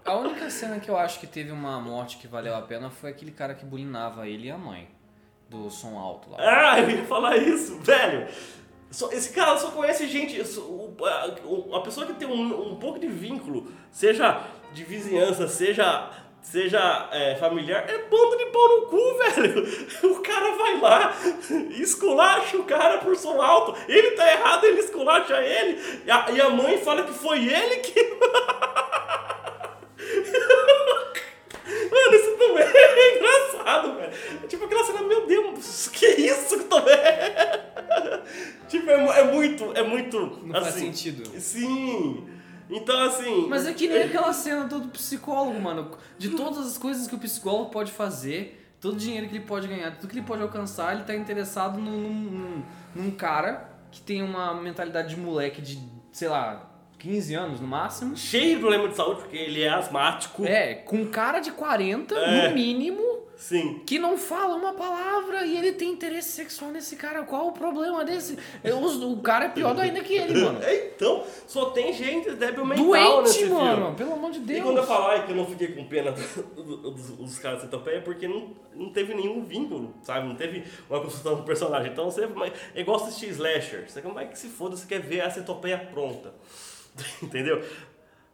a 0.04 0.14
única 0.16 0.38
única 0.38 0.50
cena 0.50 0.78
que 0.80 0.90
eu 0.90 0.96
acho 0.96 1.18
que 1.20 1.26
teve 1.26 1.50
uma 1.50 1.80
morte 1.80 2.16
que 2.18 2.26
valeu 2.26 2.54
a 2.54 2.62
pena 2.62 2.90
foi 2.90 3.10
aquele 3.10 3.30
cara 3.30 3.54
que 3.54 3.64
bulinava 3.64 4.26
ele 4.28 4.48
e 4.48 4.50
a 4.50 4.58
mãe. 4.58 4.88
Do 5.48 5.70
som 5.70 5.98
alto 5.98 6.30
lá. 6.30 6.36
Ah, 6.40 6.80
eu 6.80 6.90
ia 6.90 7.04
falar 7.04 7.36
isso, 7.38 7.78
velho. 7.80 8.28
Só- 8.90 9.10
esse 9.12 9.32
cara 9.32 9.56
só 9.58 9.70
conhece 9.70 10.06
gente. 10.08 10.40
a 10.40 11.80
pessoa 11.80 12.06
que 12.06 12.14
tem 12.14 12.26
um, 12.28 12.72
um 12.72 12.76
pouco 12.76 12.98
de 12.98 13.06
vínculo, 13.06 13.70
seja 13.90 14.42
de 14.72 14.84
vizinhança, 14.84 15.46
seja. 15.48 16.10
Seja 16.40 17.08
é, 17.10 17.34
familiar, 17.34 17.84
é 17.90 17.98
bando 18.08 18.36
de 18.38 18.46
pau 18.46 18.68
no 18.68 18.86
cu, 18.86 19.18
velho. 19.18 20.12
O 20.12 20.22
cara 20.22 20.52
vai 20.52 20.80
lá, 20.80 21.12
esculacha 21.72 22.56
o 22.56 22.64
cara 22.64 22.98
por 22.98 23.16
som 23.16 23.42
alto. 23.42 23.74
Ele 23.88 24.12
tá 24.12 24.32
errado, 24.32 24.64
ele 24.64 24.78
esculacha 24.78 25.36
ele. 25.42 26.02
E 26.06 26.10
a, 26.10 26.30
e 26.30 26.40
a 26.40 26.48
mãe 26.48 26.78
fala 26.78 27.02
que 27.02 27.12
foi 27.12 27.44
ele 27.44 27.76
que. 27.78 28.00
é, 38.90 39.20
é 39.20 39.32
muito, 39.32 39.72
é 39.74 39.82
muito. 39.82 40.18
Não 40.44 40.52
faz 40.52 40.68
assim, 40.68 40.92
sentido. 40.92 41.28
Sim. 41.40 42.26
Então, 42.70 43.00
assim. 43.04 43.46
Mas 43.48 43.66
é 43.66 43.72
que 43.72 43.88
nem 43.88 44.02
aquela 44.02 44.32
cena 44.32 44.64
do 44.64 44.88
psicólogo, 44.88 45.58
mano. 45.60 45.90
De 46.18 46.30
todas 46.30 46.66
as 46.66 46.76
coisas 46.78 47.06
que 47.06 47.14
o 47.14 47.18
psicólogo 47.18 47.70
pode 47.70 47.90
fazer, 47.92 48.74
todo 48.80 48.94
o 48.94 48.98
dinheiro 48.98 49.26
que 49.28 49.36
ele 49.36 49.44
pode 49.44 49.66
ganhar, 49.68 49.96
tudo 49.96 50.10
que 50.10 50.18
ele 50.18 50.26
pode 50.26 50.42
alcançar, 50.42 50.94
ele 50.94 51.04
tá 51.04 51.14
interessado 51.14 51.78
num, 51.78 52.00
num, 52.00 52.62
num 52.94 53.10
cara 53.10 53.70
que 53.90 54.00
tem 54.00 54.22
uma 54.22 54.52
mentalidade 54.54 55.14
de 55.14 55.20
moleque 55.20 55.62
de, 55.62 55.78
sei 56.12 56.28
lá, 56.28 56.68
15 56.98 57.34
anos 57.34 57.60
no 57.60 57.66
máximo. 57.66 58.16
Cheio 58.16 58.56
de 58.56 58.60
problema 58.60 58.88
de 58.88 58.96
saúde, 58.96 59.20
porque 59.22 59.36
ele 59.36 59.62
é 59.62 59.70
asmático. 59.70 60.44
É, 60.44 60.74
com 60.74 61.06
cara 61.06 61.40
de 61.40 61.52
40, 61.52 62.14
É. 62.14 62.48
no 62.48 62.54
mínimo, 62.54 63.00
Sim. 63.38 63.82
que 63.86 64.00
não 64.00 64.18
fala 64.18 64.56
uma 64.56 64.74
palavra 64.74 65.46
e 65.46 65.56
ele 65.56 65.72
tem 65.72 65.92
interesse 65.92 66.32
sexual 66.32 66.72
nesse 66.72 66.96
cara. 66.96 67.22
Qual 67.22 67.46
o 67.46 67.52
problema 67.52 68.04
desse? 68.04 68.36
O 68.64 69.20
cara 69.22 69.44
é 69.44 69.48
pior 69.48 69.78
ainda 69.78 70.00
que 70.00 70.14
ele, 70.14 70.42
mano. 70.42 70.58
Então, 70.98 71.24
só 71.46 71.66
tem 71.70 71.92
gente 71.92 72.32
débil 72.32 72.64
mental 72.64 72.84
Doente, 72.84 73.22
nesse 73.22 73.44
mano. 73.44 73.76
filme. 73.76 73.96
Pelo 73.96 74.12
amor 74.14 74.32
de 74.32 74.40
Deus. 74.40 74.58
E 74.58 74.62
quando 74.62 74.78
eu 74.78 74.86
falar 74.86 75.24
que 75.24 75.30
eu 75.30 75.36
não 75.36 75.46
fiquei 75.46 75.68
com 75.68 75.84
pena 75.84 76.10
dos, 76.10 77.10
dos 77.10 77.38
caras 77.38 77.58
de 77.58 77.66
centopeia, 77.66 77.98
é 77.98 78.00
porque 78.00 78.26
não, 78.26 78.50
não 78.74 78.90
teve 78.90 79.14
nenhum 79.14 79.44
vínculo, 79.44 79.94
sabe? 80.02 80.26
Não 80.26 80.34
teve 80.34 80.64
uma 80.90 81.00
construção 81.00 81.36
do 81.36 81.44
personagem. 81.44 81.92
Então 81.92 82.10
você 82.10 82.28
é 82.74 82.80
igual 82.80 82.96
assistir 82.96 83.28
slasher. 83.28 83.88
Você 83.88 84.02
como 84.02 84.18
é 84.18 84.26
que 84.26 84.36
se 84.36 84.48
foda, 84.48 84.76
você 84.76 84.86
quer 84.86 85.00
ver 85.00 85.20
a 85.20 85.30
centopeia 85.30 85.78
pronta. 85.78 86.34
Entendeu? 87.22 87.62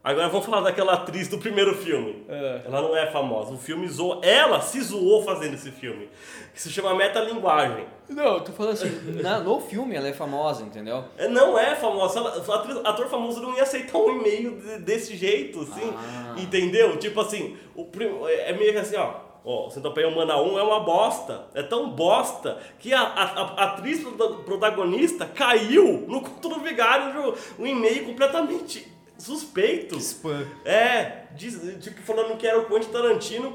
Agora 0.05 0.29
vamos 0.29 0.45
falar 0.45 0.61
daquela 0.61 0.93
atriz 0.93 1.29
do 1.29 1.39
primeiro 1.39 1.75
filme. 1.75 2.27
É. 2.29 2.61
Ela 2.67 2.83
não 2.83 2.95
é 2.95 3.07
famosa. 3.11 3.55
O 3.55 3.57
filme 3.59 3.89
zoou. 3.89 4.21
Ela 4.23 4.61
se 4.61 4.79
zoou 4.83 5.25
fazendo 5.25 5.55
esse 5.55 5.71
filme. 5.71 6.11
Que 6.53 6.61
se 6.61 6.71
chama 6.71 6.95
Metalinguagem. 6.95 7.87
Não, 8.11 8.35
eu 8.35 8.41
tô 8.43 8.53
falando 8.53 8.75
assim, 8.75 8.91
na- 9.23 9.41
no 9.41 9.59
filme 9.61 9.97
ela 9.97 10.07
é 10.07 10.13
famosa, 10.13 10.63
entendeu? 10.63 11.05
É, 11.17 11.27
Não 11.27 11.59
é 11.59 11.75
famosa. 11.75 12.19
Ela- 12.19 12.37
atriz- 12.55 12.81
ator 12.85 13.09
famoso 13.09 13.41
não 13.41 13.57
ia 13.57 13.63
aceitar 13.63 13.97
um 13.97 14.11
e-mail 14.21 14.61
de- 14.61 14.79
desse 14.81 15.17
jeito, 15.17 15.63
assim. 15.63 15.91
Ah. 15.97 16.35
Entendeu? 16.39 16.99
Tipo 16.99 17.23
assim, 17.23 17.57
o 17.75 17.89
é 18.29 18.53
meio 18.53 18.73
que 18.73 18.79
assim, 18.81 18.97
ó. 18.97 19.25
Ó, 19.47 19.69
Centopeia 19.71 20.09
Humana 20.09 20.37
1 20.41 20.59
é 20.59 20.63
uma 20.63 20.81
bosta. 20.81 21.47
É 21.55 21.63
tão 21.63 21.91
bosta 21.91 22.59
que 22.79 22.93
a, 22.95 23.01
a- 23.01 23.55
a 23.57 23.65
atriz 23.73 24.03
prota- 24.03 24.35
protagonista 24.43 25.27
caiu 25.27 26.05
no 26.09 26.21
conto 26.21 26.49
do 26.51 26.61
vigário 26.61 27.35
um 27.59 27.67
e-mail 27.67 28.05
completamente 28.07 28.87
suspeito. 29.19 29.97
Spam. 29.99 30.47
É, 30.65 31.25
diz- 31.37 31.61
tipo, 31.83 32.01
falando 32.03 32.37
que 32.37 32.47
era 32.47 32.59
o 32.59 32.67
Quentin 32.67 32.91
Tarantino. 32.91 33.55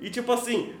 E 0.00 0.10
tipo 0.10 0.30
assim, 0.32 0.74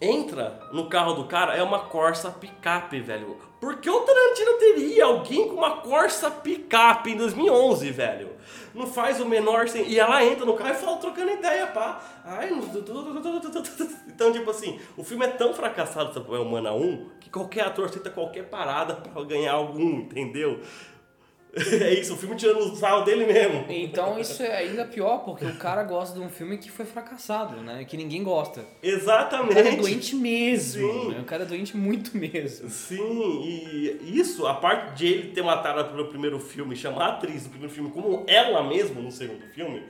entra 0.00 0.60
no 0.72 0.88
carro 0.88 1.14
do 1.14 1.24
cara, 1.24 1.54
é 1.56 1.62
uma 1.62 1.80
Corsa 1.80 2.30
picape, 2.30 3.00
velho. 3.00 3.36
Por 3.60 3.78
que 3.78 3.90
o 3.90 4.00
Tarantino 4.00 4.52
teria 4.58 5.04
alguém 5.06 5.48
com 5.48 5.56
uma 5.56 5.78
Corsa 5.78 6.30
picape 6.30 7.10
em 7.10 7.16
2011, 7.16 7.90
velho? 7.90 8.30
Não 8.72 8.86
faz 8.86 9.20
o 9.20 9.26
menor 9.26 9.68
sen... 9.68 9.84
E 9.88 9.98
ela 9.98 10.24
entra 10.24 10.44
no 10.46 10.54
carro 10.54 10.70
e 10.70 10.74
fala 10.74 10.96
trocando 10.98 11.32
ideia, 11.32 11.66
pá. 11.66 12.00
Ai, 12.24 12.50
Então, 14.06 14.32
tipo 14.32 14.50
assim, 14.50 14.78
o 14.96 15.02
filme 15.02 15.24
é 15.24 15.28
tão 15.28 15.52
fracassado, 15.52 16.10
essa 16.10 16.20
é 16.20 16.38
Humana 16.38 16.72
1, 16.72 17.10
que 17.20 17.30
qualquer 17.30 17.66
ator 17.66 17.86
aceita 17.86 18.10
qualquer 18.10 18.48
parada 18.48 18.94
pra 18.94 19.22
ganhar 19.24 19.52
algum, 19.54 20.00
entendeu? 20.00 20.60
É 21.88 21.94
isso, 21.94 22.14
o 22.14 22.16
filme 22.16 22.36
tirando 22.36 22.58
o 22.58 22.76
sarro 22.76 23.04
dele 23.04 23.26
mesmo. 23.26 23.64
Então 23.68 24.18
isso 24.20 24.42
é 24.42 24.56
ainda 24.56 24.84
pior, 24.84 25.18
porque 25.18 25.44
o 25.44 25.56
cara 25.56 25.82
gosta 25.82 26.18
de 26.18 26.24
um 26.24 26.28
filme 26.28 26.58
que 26.58 26.70
foi 26.70 26.84
fracassado, 26.84 27.56
né? 27.62 27.84
Que 27.84 27.96
ninguém 27.96 28.22
gosta. 28.22 28.60
O 28.60 28.64
Exatamente. 28.82 29.54
cara 29.54 29.68
é 29.68 29.76
doente 29.76 30.16
mesmo, 30.16 31.10
né? 31.10 31.20
O 31.20 31.24
cara 31.24 31.42
é 31.44 31.46
doente 31.46 31.76
muito 31.76 32.16
mesmo. 32.16 32.68
Sim, 32.68 33.42
e 33.42 34.18
isso, 34.18 34.46
a 34.46 34.54
parte 34.54 34.96
de 34.96 35.06
ele 35.06 35.32
ter 35.32 35.42
matado 35.42 35.84
pelo 35.90 36.06
primeiro 36.08 36.38
filme, 36.38 36.74
chamar 36.76 37.04
a 37.04 37.08
atriz 37.10 37.44
do 37.44 37.50
primeiro 37.50 37.72
filme 37.72 37.90
como 37.90 38.24
ela 38.26 38.62
mesma 38.62 39.00
no 39.00 39.10
segundo 39.10 39.46
filme, 39.52 39.82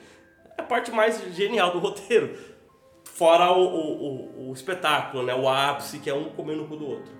é 0.56 0.62
a 0.62 0.64
parte 0.64 0.90
mais 0.90 1.22
genial 1.34 1.72
do 1.72 1.78
roteiro. 1.78 2.36
Fora 3.04 3.50
o, 3.52 3.62
o, 3.62 4.46
o, 4.46 4.50
o 4.50 4.52
espetáculo, 4.52 5.24
né? 5.24 5.34
O 5.34 5.48
ápice, 5.48 5.98
que 5.98 6.08
é 6.08 6.14
um 6.14 6.30
comendo 6.30 6.64
o 6.64 6.68
cu 6.68 6.76
do 6.76 6.86
outro. 6.86 7.12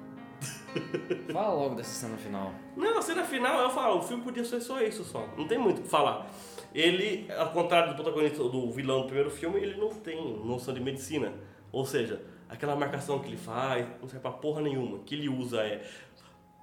Fala 1.32 1.52
logo 1.54 1.74
dessa 1.74 1.90
cena 1.90 2.16
final. 2.16 2.52
Não, 2.78 2.98
a 2.98 3.02
cena 3.02 3.24
final, 3.24 3.60
eu 3.62 3.70
falo, 3.70 3.98
o 3.98 4.02
filme 4.02 4.22
podia 4.22 4.44
ser 4.44 4.60
só 4.60 4.80
isso 4.80 5.02
só. 5.04 5.26
Não 5.36 5.46
tem 5.48 5.58
muito 5.58 5.80
o 5.80 5.82
que 5.82 5.88
falar. 5.88 6.30
Ele, 6.74 7.26
ao 7.36 7.50
contrário 7.50 7.88
do 7.90 7.94
protagonista 7.94 8.42
do 8.44 8.70
vilão 8.70 9.00
do 9.00 9.06
primeiro 9.06 9.30
filme, 9.30 9.58
ele 9.60 9.76
não 9.80 9.88
tem 9.88 10.38
noção 10.44 10.72
de 10.72 10.80
medicina. 10.80 11.32
Ou 11.72 11.84
seja, 11.84 12.22
aquela 12.48 12.76
marcação 12.76 13.18
que 13.18 13.26
ele 13.28 13.36
faz 13.36 13.86
não 14.00 14.08
serve 14.08 14.20
pra 14.20 14.30
porra 14.30 14.60
nenhuma. 14.62 14.96
O 14.98 15.00
que 15.02 15.14
ele 15.14 15.28
usa 15.28 15.60
é 15.62 15.82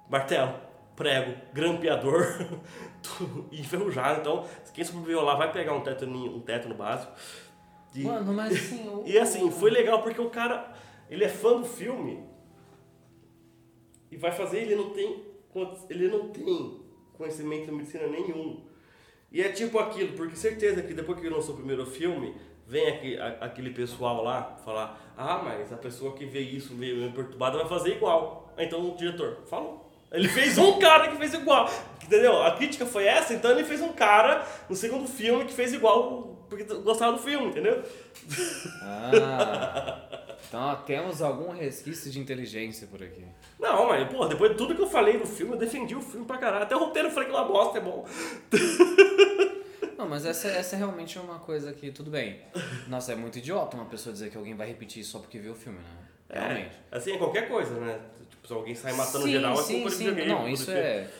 martelo, 0.08 0.54
prego, 0.94 1.34
grampeador 1.52 2.24
enferrujado. 3.52 4.20
Então, 4.20 4.44
quem 4.72 4.84
sobreviveu 4.84 5.22
lá 5.22 5.34
vai 5.34 5.52
pegar 5.52 5.74
um 5.74 5.80
teto, 5.82 6.04
um 6.06 6.40
teto 6.40 6.68
no 6.68 6.74
básico. 6.74 7.12
E- 7.94 8.04
Mano, 8.04 8.32
mas 8.32 8.52
assim. 8.56 8.88
o- 8.88 9.02
e 9.06 9.18
assim, 9.18 9.50
foi 9.50 9.70
legal 9.70 10.02
porque 10.02 10.20
o 10.20 10.30
cara, 10.30 10.72
ele 11.10 11.24
é 11.24 11.28
fã 11.28 11.56
do 11.60 11.64
filme 11.66 12.24
e 14.10 14.16
vai 14.16 14.32
fazer, 14.32 14.58
ele 14.62 14.76
não 14.76 14.90
tem, 14.90 15.22
ele 15.90 16.08
não 16.08 16.28
tem 16.28 16.80
conhecimento 17.16 17.66
de 17.66 17.72
medicina 17.72 18.06
nenhum. 18.06 18.64
E 19.32 19.42
é 19.42 19.48
tipo 19.50 19.78
aquilo, 19.78 20.12
porque 20.16 20.36
certeza 20.36 20.82
que 20.82 20.94
depois 20.94 21.18
que 21.20 21.28
lançou 21.28 21.54
o 21.54 21.58
primeiro 21.58 21.84
filme, 21.84 22.34
vem 22.66 22.86
aqui, 22.88 23.18
a- 23.18 23.38
aquele 23.42 23.70
pessoal 23.70 24.22
lá 24.22 24.56
falar, 24.64 25.14
ah, 25.16 25.40
mas 25.42 25.72
a 25.72 25.76
pessoa 25.76 26.12
que 26.14 26.24
vê 26.26 26.40
isso 26.40 26.74
meio 26.74 27.10
perturbada 27.12 27.58
vai 27.58 27.68
fazer 27.68 27.96
igual. 27.96 28.52
Então 28.56 28.92
o 28.92 28.96
diretor 28.96 29.38
falou. 29.46 29.90
Ele 30.12 30.28
fez 30.28 30.56
um 30.58 30.78
cara 30.80 31.08
que 31.08 31.16
fez 31.16 31.34
igual. 31.34 31.68
Entendeu? 32.04 32.40
A 32.42 32.52
crítica 32.52 32.86
foi 32.86 33.04
essa, 33.06 33.34
então 33.34 33.50
ele 33.50 33.64
fez 33.64 33.80
um 33.82 33.92
cara 33.92 34.46
no 34.70 34.76
segundo 34.76 35.06
filme 35.08 35.44
que 35.44 35.52
fez 35.52 35.72
igual 35.72 36.34
porque 36.48 36.62
gostava 36.62 37.16
do 37.16 37.18
filme, 37.22 37.48
entendeu? 37.48 37.82
Ah. 38.82 40.02
Então 40.48 40.60
ó, 40.60 40.74
temos 40.76 41.22
algum 41.22 41.50
resquício 41.50 42.10
de 42.10 42.18
inteligência 42.18 42.86
por 42.86 43.02
aqui. 43.02 43.24
Não, 43.58 43.88
mas, 43.88 44.08
pô, 44.08 44.26
depois 44.26 44.52
de 44.52 44.56
tudo 44.56 44.74
que 44.74 44.82
eu 44.82 44.88
falei 44.88 45.18
do 45.18 45.26
filme, 45.26 45.52
eu 45.52 45.58
defendi 45.58 45.94
o 45.94 46.00
filme 46.00 46.26
pra 46.26 46.38
caralho. 46.38 46.64
Até 46.64 46.76
o 46.76 46.78
roteiro 46.78 47.08
eu 47.08 47.12
falei 47.12 47.28
que 47.28 47.34
uma 47.34 47.44
bosta 47.44 47.78
é 47.78 47.80
bom. 47.80 48.06
Não, 49.96 50.08
mas 50.08 50.26
essa, 50.26 50.48
essa 50.48 50.76
realmente 50.76 51.16
é 51.16 51.20
uma 51.20 51.38
coisa 51.38 51.72
que, 51.72 51.90
tudo 51.90 52.10
bem. 52.10 52.40
Nossa, 52.86 53.12
é 53.12 53.16
muito 53.16 53.38
idiota 53.38 53.76
uma 53.76 53.86
pessoa 53.86 54.12
dizer 54.12 54.30
que 54.30 54.36
alguém 54.36 54.54
vai 54.54 54.66
repetir 54.66 55.02
só 55.02 55.18
porque 55.18 55.38
viu 55.38 55.52
o 55.52 55.54
filme, 55.54 55.78
né? 55.78 55.84
Realmente. 56.28 56.76
É, 56.90 56.96
assim, 56.96 57.12
é 57.12 57.18
qualquer 57.18 57.48
coisa, 57.48 57.74
né? 57.80 57.98
Tipo, 58.28 58.46
se 58.46 58.52
alguém 58.52 58.74
sai 58.74 58.92
matando 58.92 59.24
sim, 59.24 59.30
geral, 59.30 59.54
é 59.54 59.62
sim, 59.62 59.74
culpa 59.74 59.90
de 59.90 59.96
sim. 59.96 60.04
videogame. 60.04 60.28
Não, 60.28 60.38
culpa 60.38 60.52
isso 60.52 60.70
de 60.70 60.76
é. 60.76 61.10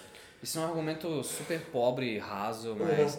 Isso 0.42 0.58
é 0.58 0.62
um 0.62 0.64
argumento 0.66 1.24
super 1.24 1.60
pobre, 1.72 2.18
raso, 2.18 2.76
mas. 2.78 3.18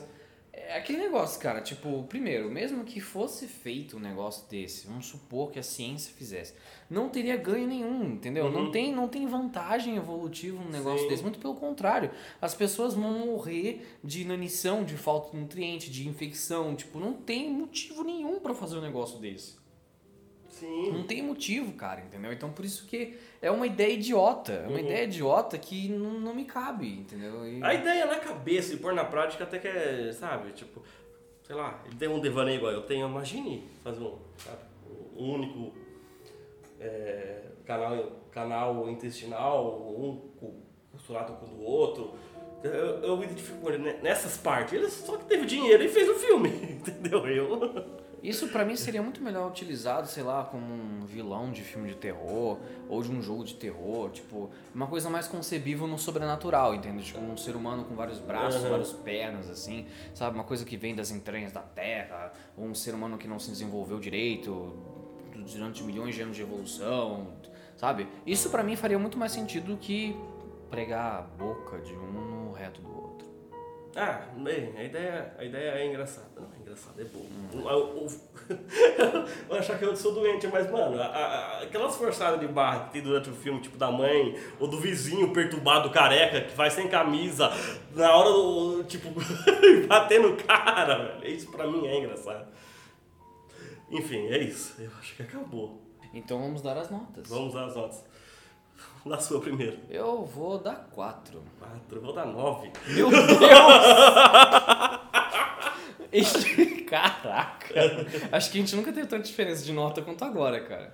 É 0.69 0.79
aquele 0.79 0.97
negócio, 0.97 1.39
cara, 1.39 1.61
tipo, 1.61 2.03
primeiro, 2.09 2.51
mesmo 2.51 2.83
que 2.83 2.99
fosse 2.99 3.47
feito 3.47 3.95
um 3.95 3.99
negócio 4.01 4.49
desse, 4.49 4.85
vamos 4.85 5.05
supor 5.05 5.49
que 5.49 5.57
a 5.57 5.63
ciência 5.63 6.13
fizesse, 6.13 6.53
não 6.89 7.07
teria 7.07 7.37
ganho 7.37 7.65
nenhum, 7.65 8.03
entendeu? 8.03 8.51
Não, 8.51 8.65
Uhum. 8.65 8.71
tem, 8.71 8.93
não 8.93 9.07
tem 9.07 9.25
vantagem 9.25 9.95
evolutiva 9.95 10.61
um 10.61 10.67
negócio 10.69 11.03
Sim. 11.03 11.07
desse, 11.07 11.23
muito 11.23 11.39
pelo 11.39 11.55
contrário. 11.55 12.11
As 12.41 12.53
pessoas 12.53 12.93
vão 12.93 13.25
morrer 13.27 13.97
de 14.03 14.23
inanição, 14.23 14.83
de 14.83 14.97
falta 14.97 15.31
de 15.31 15.37
nutriente, 15.37 15.89
de 15.89 16.05
infecção, 16.05 16.75
tipo, 16.75 16.99
não 16.99 17.13
tem 17.13 17.49
motivo 17.49 18.03
nenhum 18.03 18.41
pra 18.41 18.53
fazer 18.53 18.77
um 18.77 18.81
negócio 18.81 19.19
desse. 19.19 19.55
Sim. 20.59 20.91
Não 20.91 21.03
tem 21.03 21.21
motivo, 21.21 21.73
cara, 21.73 22.01
entendeu? 22.01 22.31
Então 22.33 22.49
por 22.51 22.63
isso 22.65 22.85
que 22.87 23.17
é 23.41 23.49
uma 23.51 23.67
ideia 23.67 23.93
idiota. 23.93 24.53
É 24.53 24.67
uma 24.67 24.71
Uhum. 24.73 24.79
ideia 24.79 25.03
idiota 25.03 25.57
que 25.57 25.89
não, 25.89 26.19
não 26.19 26.33
me 26.35 26.45
cabe, 26.45 26.87
entendeu? 26.99 27.45
E- 27.47 27.63
A 27.63 27.73
ideia 27.73 28.05
na 28.05 28.17
cabeça 28.17 28.73
e 28.73 28.77
pôr 28.77 28.93
na 28.93 29.05
prática 29.05 29.43
até 29.43 29.59
que 29.59 29.67
é, 29.67 30.11
sabe, 30.13 30.51
tipo, 30.53 30.81
sei 31.43 31.55
lá, 31.55 31.81
ele 31.85 31.95
tem 31.95 32.07
um 32.07 32.19
devaneio 32.19 32.57
igual 32.57 32.71
eu 32.71 32.81
tenho, 32.83 33.07
imagine 33.07 33.67
fazer 33.83 34.01
um, 34.03 34.17
sabe, 34.37 34.61
um 35.15 35.33
único 35.33 35.73
é, 36.79 37.41
canal, 37.65 38.11
canal 38.31 38.89
intestinal, 38.89 39.93
um 39.97 40.17
co- 40.39 40.55
costurado 40.91 41.33
com 41.33 41.45
o 41.45 41.49
do 41.49 41.61
outro. 41.61 42.13
Eu, 42.63 42.71
eu 43.03 43.17
me 43.17 43.25
identifico 43.25 43.59
com 43.59 43.69
ele 43.69 43.77
ne- 43.83 44.01
nessas 44.01 44.37
partes. 44.37 44.73
Ele 44.73 44.89
só 44.89 45.15
que 45.17 45.25
teve 45.25 45.45
dinheiro 45.45 45.83
e 45.83 45.87
fez 45.89 46.09
o 46.09 46.15
filme, 46.15 46.49
Deu 47.01 47.27
eu. 47.27 47.85
Isso 48.23 48.47
pra 48.49 48.65
mim 48.65 48.75
seria 48.75 49.01
muito 49.01 49.21
melhor 49.21 49.47
utilizado, 49.49 50.07
sei 50.07 50.23
lá, 50.23 50.43
como 50.43 50.65
um 50.73 51.05
vilão 51.05 51.51
de 51.51 51.61
filme 51.61 51.89
de 51.89 51.95
terror 51.95 52.57
ou 52.89 53.01
de 53.03 53.11
um 53.11 53.21
jogo 53.21 53.43
de 53.43 53.53
terror, 53.53 54.09
tipo, 54.09 54.49
uma 54.73 54.87
coisa 54.87 55.09
mais 55.09 55.27
concebível 55.27 55.85
no 55.87 55.99
sobrenatural, 55.99 56.73
entende? 56.73 57.03
Tipo, 57.03 57.19
um 57.19 57.37
ser 57.37 57.55
humano 57.55 57.85
com 57.85 57.95
vários 57.95 58.17
braços, 58.19 58.63
Uhum. 58.63 58.69
várias 58.71 58.91
pernas, 58.91 59.49
assim, 59.49 59.85
sabe? 60.15 60.35
Uma 60.35 60.43
coisa 60.43 60.65
que 60.65 60.75
vem 60.75 60.95
das 60.95 61.11
entranhas 61.11 61.51
da 61.51 61.61
Terra, 61.61 62.33
ou 62.57 62.65
um 62.65 62.73
ser 62.75 62.95
humano 62.95 63.17
que 63.19 63.27
não 63.27 63.39
se 63.39 63.51
desenvolveu 63.51 63.99
direito 63.99 64.75
durante 65.53 65.83
milhões 65.83 66.15
de 66.15 66.21
anos 66.21 66.35
de 66.35 66.41
evolução, 66.41 67.27
sabe? 67.75 68.07
Isso 68.25 68.49
pra 68.49 68.63
mim 68.63 68.75
faria 68.75 68.97
muito 68.97 69.17
mais 69.17 69.31
sentido 69.31 69.67
do 69.67 69.77
que 69.77 70.15
pregar 70.71 71.19
a 71.19 71.21
boca 71.21 71.77
de 71.79 71.93
um 71.93 72.11
no 72.47 72.51
reto 72.53 72.81
do 72.81 72.89
outro. 72.89 73.27
Ah, 73.99 74.21
bem, 74.37 74.73
a 74.77 74.83
ideia, 74.83 75.33
a 75.39 75.43
ideia 75.43 75.71
é 75.71 75.87
engraçada. 75.87 76.27
Não, 76.35 76.43
é 76.55 76.59
engraçada, 76.61 77.01
é 77.01 77.05
boa. 77.05 77.25
Hum. 77.25 77.63
O- 77.63 78.05
o- 78.05 78.27
Vou 79.49 79.57
achar 79.57 79.77
que 79.79 79.83
eu 79.85 79.95
sou 79.95 80.13
doente, 80.13 80.45
mas, 80.47 80.69
mano, 80.69 81.01
a- 81.01 81.05
a- 81.05 81.61
aquelas 81.63 81.95
forçadas 81.95 82.39
de 82.39 82.47
barra 82.47 82.85
que 82.85 82.93
tem 82.93 83.01
durante 83.01 83.29
o 83.29 83.33
filme, 83.33 83.59
tipo 83.59 83.75
da 83.75 83.91
mãe, 83.91 84.37
ou 84.59 84.67
do 84.67 84.77
vizinho 84.79 85.33
perturbado 85.33 85.89
careca, 85.89 86.41
que 86.41 86.55
vai 86.55 86.69
sem 86.69 86.87
camisa, 86.87 87.49
na 87.95 88.15
hora 88.15 88.29
do. 88.29 88.83
tipo, 88.83 89.09
bater 89.89 90.21
no 90.21 90.37
cara, 90.37 91.17
velho. 91.19 91.35
Isso 91.35 91.49
pra 91.51 91.65
mim 91.65 91.87
é 91.87 91.97
engraçado. 91.97 92.47
Enfim, 93.89 94.27
é 94.27 94.37
isso. 94.37 94.75
Eu 94.79 94.91
acho 94.99 95.15
que 95.15 95.23
acabou. 95.23 95.81
Então 96.13 96.39
vamos 96.39 96.61
dar 96.61 96.77
as 96.77 96.89
notas. 96.91 97.27
Vamos 97.27 97.55
às 97.55 97.75
notas. 97.75 98.03
Na 99.09 99.19
sua 99.19 99.39
primeiro. 99.39 99.77
Eu 99.89 100.23
vou 100.25 100.57
dar 100.59 100.87
4. 100.91 101.41
Quatro, 101.59 101.97
eu 101.97 102.01
vou 102.01 102.13
dar 102.13 102.25
nove. 102.25 102.71
Meu 102.87 103.09
Deus! 103.09 103.27
Caraca! 106.87 107.73
Acho 108.31 108.51
que 108.51 108.57
a 108.57 108.61
gente 108.61 108.75
nunca 108.75 108.91
teve 108.93 109.07
tanta 109.07 109.23
diferença 109.23 109.63
de 109.63 109.73
nota 109.73 110.01
quanto 110.01 110.23
agora, 110.23 110.59
cara. 110.61 110.93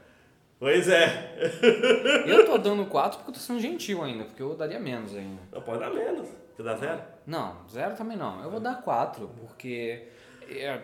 Pois 0.60 0.88
é. 0.88 1.52
Eu 2.26 2.46
tô 2.46 2.58
dando 2.58 2.86
4 2.86 3.18
porque 3.18 3.32
eu 3.32 3.34
tô 3.34 3.40
sendo 3.40 3.60
gentil 3.60 4.02
ainda, 4.04 4.24
porque 4.24 4.42
eu 4.42 4.56
daria 4.56 4.80
menos 4.80 5.14
ainda. 5.16 5.42
Não 5.52 5.62
pode 5.62 5.80
dar 5.80 5.90
menos. 5.92 6.30
Você 6.56 6.64
dá 6.64 6.76
zero? 6.78 7.02
Não, 7.28 7.58
zero 7.70 7.96
também 7.96 8.16
não. 8.16 8.42
Eu 8.42 8.50
vou 8.50 8.60
dar 8.62 8.82
4, 8.82 9.30
porque. 9.40 10.08
é, 10.50 10.82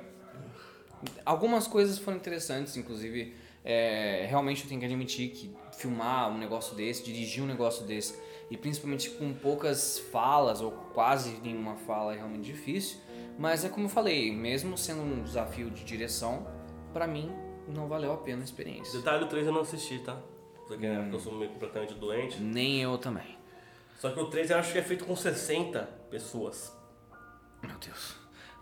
algumas 1.25 1.65
coisas 1.65 1.97
foram 1.97 2.17
interessantes, 2.17 2.75
inclusive. 2.75 3.33
é, 3.63 4.25
realmente 4.29 4.63
eu 4.63 4.67
tenho 4.69 4.81
que 4.81 4.85
admitir 4.85 5.29
que 5.29 5.55
filmar 5.79 6.29
um 6.29 6.37
negócio 6.37 6.75
desse, 6.75 7.03
dirigir 7.03 7.41
um 7.41 7.47
negócio 7.47 7.85
desse, 7.85 8.19
e 8.51 8.57
principalmente 8.57 9.09
com 9.11 9.33
poucas 9.33 9.97
falas, 9.97 10.61
ou 10.61 10.71
quase 10.93 11.39
nenhuma 11.41 11.75
fala, 11.75 12.13
é 12.13 12.17
realmente 12.17 12.43
difícil. 12.43 12.99
Mas 13.37 13.63
é 13.63 13.69
como 13.69 13.85
eu 13.85 13.89
falei, 13.89 14.35
mesmo 14.35 14.77
sendo 14.77 15.01
um 15.01 15.23
desafio 15.23 15.71
de 15.71 15.85
direção, 15.85 16.45
pra 16.91 17.07
mim 17.07 17.31
não 17.67 17.87
valeu 17.87 18.11
a 18.11 18.17
pena 18.17 18.41
a 18.41 18.43
experiência. 18.43 18.99
Detalhe 18.99 19.19
do 19.19 19.27
3 19.27 19.47
eu 19.47 19.53
não 19.53 19.61
assisti, 19.61 19.99
tá? 19.99 20.21
Porque 20.67 20.85
eu 20.85 21.19
sou 21.19 21.33
meio 21.33 21.51
completamente 21.51 21.93
doente. 21.93 22.39
Nem 22.41 22.81
eu 22.81 22.97
também. 22.97 23.37
Só 23.97 24.11
que 24.11 24.19
o 24.19 24.29
3 24.29 24.51
eu 24.51 24.57
acho 24.57 24.71
que 24.73 24.77
é 24.77 24.83
feito 24.83 25.05
com 25.05 25.15
60 25.15 25.81
pessoas. 26.11 26.75
Meu 27.63 27.77
Deus. 27.77 28.15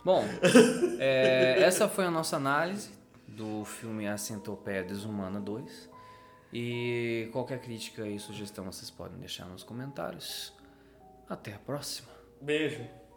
Bom, 0.06 0.24
é, 1.00 1.62
essa 1.62 1.90
foi 1.90 2.06
a 2.06 2.12
nossa 2.12 2.38
análise 2.38 2.92
do 3.28 3.66
filme 3.66 4.08
A 4.08 4.18
Centopeia 4.18 4.84
Desumana 4.84 5.40
2. 5.40 5.90
E 6.52 7.30
qualquer 7.32 7.62
crítica 7.62 8.08
e 8.08 8.20
sugestão 8.20 8.66
vocês 8.66 8.90
podem 8.90 9.20
deixar 9.20 9.46
nos 9.46 9.64
comentários. 9.64 10.54
Até 11.30 11.54
a 11.54 11.60
próxima. 11.60 12.10
Beijo. 12.42 12.88